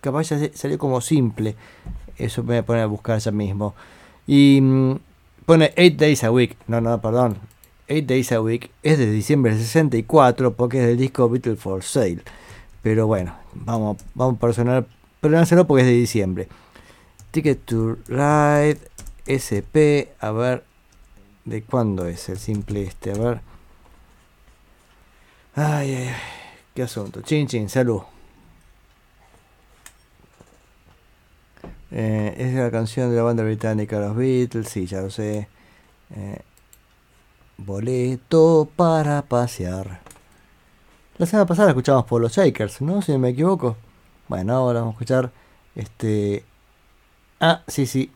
[0.00, 1.54] capaz ya salió como simple.
[2.16, 3.74] Eso me pone a buscar ya mismo.
[4.26, 4.96] Y mm,
[5.46, 6.56] pone 8 Days a Week.
[6.66, 7.38] No, no, perdón.
[7.88, 11.82] 8 Days a Week es de diciembre del 64 porque es del disco Beatles for
[11.82, 12.22] Sale.
[12.82, 14.86] Pero bueno, vamos, vamos a personal,
[15.20, 16.48] perdonárselo porque es de diciembre.
[17.30, 18.78] Ticket to Ride,
[19.26, 20.64] SP, a ver,
[21.44, 23.12] ¿de cuándo es el simple este?
[23.12, 23.40] A ver.
[25.54, 26.14] Ay, ay, ay,
[26.74, 27.22] qué asunto.
[27.22, 28.02] Chin, chin, salud.
[31.96, 35.48] Eh, es la canción de la banda británica Los Beatles, sí, ya lo sé.
[36.10, 36.40] Eh,
[37.56, 40.00] boleto para pasear.
[41.18, 43.00] La semana pasada escuchamos por los Shakers, ¿no?
[43.00, 43.76] Si no me equivoco.
[44.26, 45.30] Bueno, ahora vamos a escuchar
[45.76, 46.44] este.
[47.38, 48.10] Ah, sí, sí.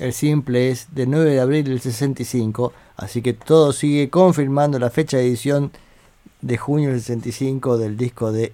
[0.00, 2.72] El simple es del 9 de abril del 65.
[2.96, 5.70] Así que todo sigue confirmando la fecha de edición
[6.40, 8.52] de junio del 65 del disco de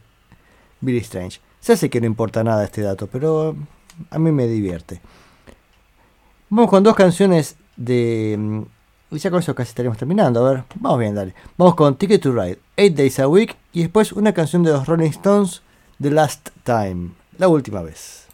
[0.82, 1.40] Billy Strange.
[1.60, 3.56] Se hace que no importa nada este dato, pero
[4.10, 5.00] a mí me divierte.
[6.48, 8.36] Vamos con dos canciones de.
[8.38, 10.46] mm, ya con eso casi estaremos terminando.
[10.46, 11.34] A ver, vamos bien, dale.
[11.56, 13.56] Vamos con Ticket to Ride, 8 Days a Week.
[13.72, 15.62] Y después una canción de los Rolling Stones,
[16.00, 18.25] The Last Time, la última vez.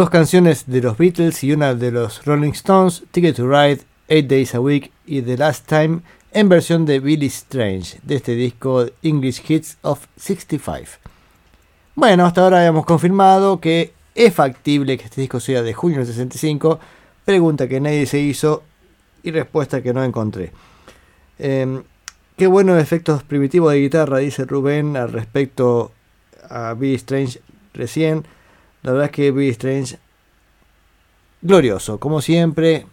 [0.00, 4.30] Dos canciones de los Beatles y una de los Rolling Stones, Ticket to Ride, Eight
[4.30, 6.00] Days a Week y The Last Time
[6.32, 10.86] en versión de Billy Strange, de este disco English Hits of 65.
[11.94, 16.06] Bueno, hasta ahora hemos confirmado que es factible que este disco sea de junio del
[16.06, 16.80] 65,
[17.26, 18.62] pregunta que nadie se hizo
[19.22, 20.50] y respuesta que no encontré.
[21.38, 21.82] Em,
[22.38, 25.92] qué buenos efectos primitivos de guitarra, dice Rubén al respecto
[26.48, 27.42] a Billy Strange
[27.74, 28.24] recién.
[28.82, 29.98] La verdad es que Billy Strange,
[31.42, 32.86] glorioso, como siempre.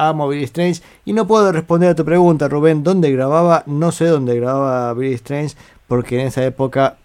[0.00, 2.84] Amo Billy Strange y no puedo responder a tu pregunta, Rubén.
[2.84, 3.64] ¿Dónde grababa?
[3.66, 5.56] No sé dónde grababa Billy Strange,
[5.88, 6.98] porque en esa época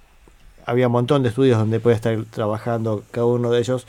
[0.66, 3.88] había un montón de estudios donde puede estar trabajando cada uno de ellos.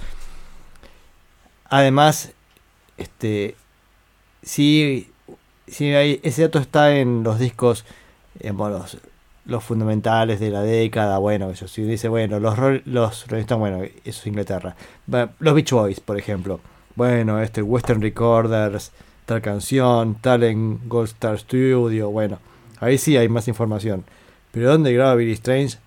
[1.68, 2.32] Además,
[2.96, 3.56] este,
[4.42, 5.10] sí,
[5.78, 7.84] hay, ese dato está en los discos,
[8.38, 8.98] digamos, los,
[9.46, 11.18] los fundamentales de la década.
[11.18, 12.56] Bueno, eso si dice, bueno, los,
[12.86, 13.26] los
[13.58, 14.76] bueno, eso es Inglaterra.
[15.38, 16.60] Los Beach Boys, por ejemplo.
[16.96, 18.92] Bueno, este Western Recorders,
[19.26, 22.10] tal canción, tal en Gold Star Studio.
[22.10, 22.38] Bueno,
[22.80, 24.04] ahí sí hay más información.
[24.52, 25.78] Pero ¿dónde graba Billy Strange?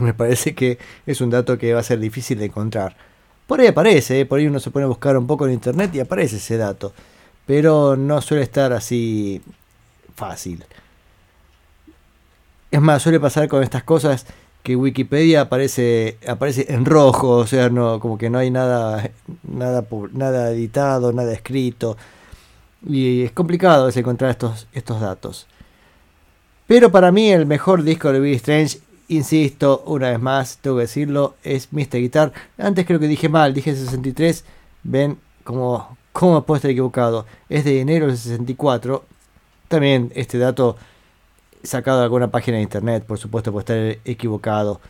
[0.00, 2.96] Me parece que es un dato que va a ser difícil de encontrar.
[3.46, 4.26] Por ahí aparece, ¿eh?
[4.26, 6.92] por ahí uno se pone a buscar un poco en internet y aparece ese dato.
[7.46, 9.40] Pero no suele estar así
[10.16, 10.64] fácil.
[12.76, 14.26] Es más, suele pasar con estas cosas
[14.62, 19.12] que Wikipedia aparece aparece en rojo, o sea, no como que no hay nada
[19.44, 21.96] nada nada editado, nada escrito
[22.86, 25.46] y es complicado es encontrar estos estos datos.
[26.66, 30.82] Pero para mí el mejor disco de Billy Strange, insisto, una vez más, tengo que
[30.82, 31.98] decirlo, es Mr.
[31.98, 32.34] Guitar.
[32.58, 34.44] Antes creo que dije mal, dije 63.
[34.82, 37.24] Ven cómo, cómo puedo estar equivocado.
[37.48, 39.02] Es de enero del 64.
[39.68, 40.76] También este dato
[41.66, 44.80] sacado de alguna página de internet, por supuesto, puede estar equivocado.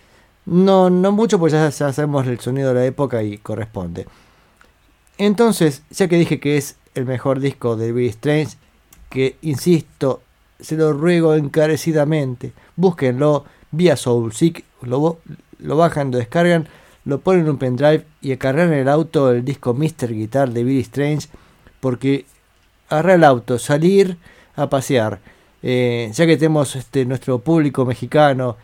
[0.47, 4.07] No, no mucho, pues ya, sabemos el sonido de la época y corresponde.
[5.19, 8.57] Entonces, ya que dije que es el mejor disco de Billy Strange,
[9.11, 10.23] que insisto,
[10.61, 15.19] se lo ruego encarecidamente, búsquenlo vía SoulSeek, lo,
[15.59, 16.69] lo bajan, lo descargan,
[17.05, 20.12] lo ponen en un pendrive y cargan en el auto el disco Mr.
[20.12, 21.28] Guitar de Billy Strange,
[21.81, 22.27] porque
[22.89, 24.16] agarrar el auto, salir
[24.55, 25.20] a pasear,
[25.62, 28.57] eh, ya que tenemos este, nuestro público mexicano,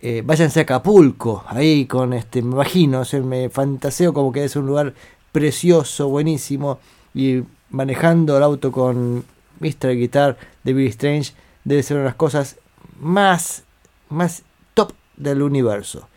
[0.00, 4.66] eh, váyanse a Acapulco, ahí con este, me imagino, me fantaseo como que es un
[4.66, 4.94] lugar
[5.32, 6.78] precioso, buenísimo,
[7.14, 9.24] y manejando el auto con
[9.60, 9.96] Mr.
[9.96, 11.32] Guitar de Billy Strange
[11.64, 12.56] debe ser una de las cosas
[13.00, 13.64] más,
[14.10, 14.42] más
[14.74, 16.08] top del universo.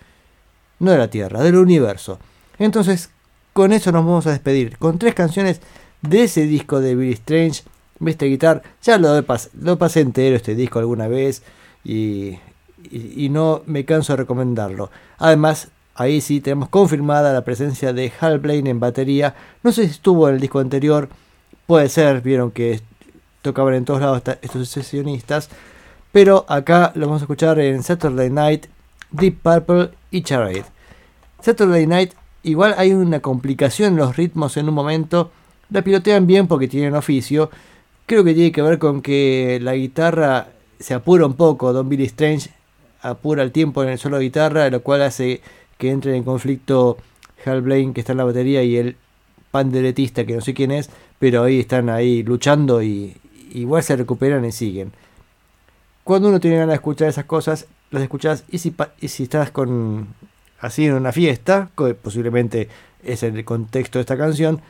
[0.80, 2.19] No de la Tierra, del universo.
[2.60, 3.10] Entonces,
[3.53, 4.78] con eso nos vamos a despedir.
[4.78, 5.61] Con tres canciones
[6.02, 7.64] de ese disco de Billy Strange,
[7.99, 8.26] Mr.
[8.26, 8.64] Guitar.
[8.84, 9.24] Ya lo,
[9.78, 11.44] pasé entero este disco alguna vez
[11.84, 12.38] y,
[12.91, 14.90] y- no me canso de recomendarlo.
[15.18, 19.36] Además, ahí sí tenemos confirmada la presencia de Hal Blaine en batería.
[19.64, 21.10] No sé si estuvo en el disco anterior,
[21.65, 22.82] puede ser, vieron que
[23.41, 25.49] tocaban en todos lados estos sesionistas.
[26.11, 28.68] Pero acá lo vamos a escuchar en Saturday Night,
[29.11, 30.64] Deep Purple y Charade.
[31.41, 32.14] Saturday Night,
[32.44, 35.32] igual hay una complicación en los ritmos en un momento.
[35.69, 37.49] La pilotean bien porque tienen oficio.
[38.07, 40.47] Creo que tiene que ver con que la guitarra
[40.79, 41.73] se apura un poco.
[41.73, 42.49] Don Billy Strange
[43.01, 45.41] apura el tiempo en el solo de guitarra, lo cual hace
[45.77, 46.97] que entre en conflicto
[47.45, 48.95] Hal Blaine, que está en la batería, y el
[49.51, 50.89] panderetista, que no sé quién es,
[51.19, 53.17] pero ahí están ahí luchando y
[53.51, 54.93] igual se recuperan y siguen.
[56.05, 59.51] Cuando uno tiene ganas de escuchar esas cosas, las escuchas y si, y si estás
[59.51, 60.07] con
[60.61, 62.69] así en una fiesta, que posiblemente
[63.03, 64.61] es el contexto de esta canción,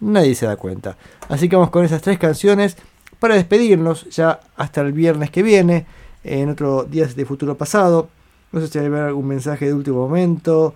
[0.00, 0.96] nadie se da cuenta.
[1.28, 2.76] Así que vamos con esas tres canciones
[3.18, 5.86] para despedirnos ya hasta el viernes que viene,
[6.24, 8.08] en otro Días de Futuro Pasado.
[8.52, 10.74] No sé si hay algún mensaje de último momento.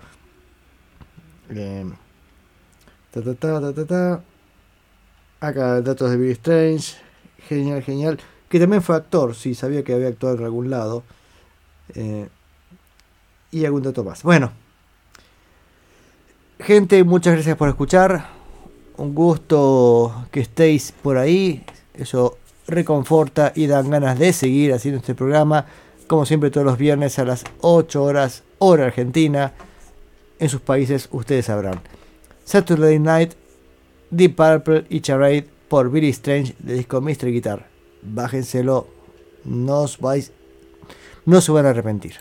[1.49, 1.85] Eh,
[3.11, 4.23] ta, ta, ta.
[5.39, 6.95] Acá datos de Billy Strange.
[7.47, 8.19] Genial, genial.
[8.49, 11.03] Que también fue actor, sí, sabía que había actuado en algún lado.
[11.95, 12.29] Eh,
[13.51, 14.23] y algún dato más.
[14.23, 14.51] Bueno.
[16.59, 18.40] Gente, muchas gracias por escuchar.
[19.01, 21.63] Un gusto que estéis por ahí.
[21.95, 22.37] Eso
[22.67, 25.65] reconforta y dan ganas de seguir haciendo este programa.
[26.05, 29.53] Como siempre todos los viernes a las 8 horas, hora argentina.
[30.37, 31.81] En sus países ustedes sabrán.
[32.45, 33.33] Saturday Night,
[34.11, 37.31] Deep Purple y Charade por Billy Strange de disco Mr.
[37.31, 37.69] Guitar.
[38.03, 38.85] Bájenselo,
[39.45, 40.31] no os vais,
[41.25, 42.17] no se van a arrepentir.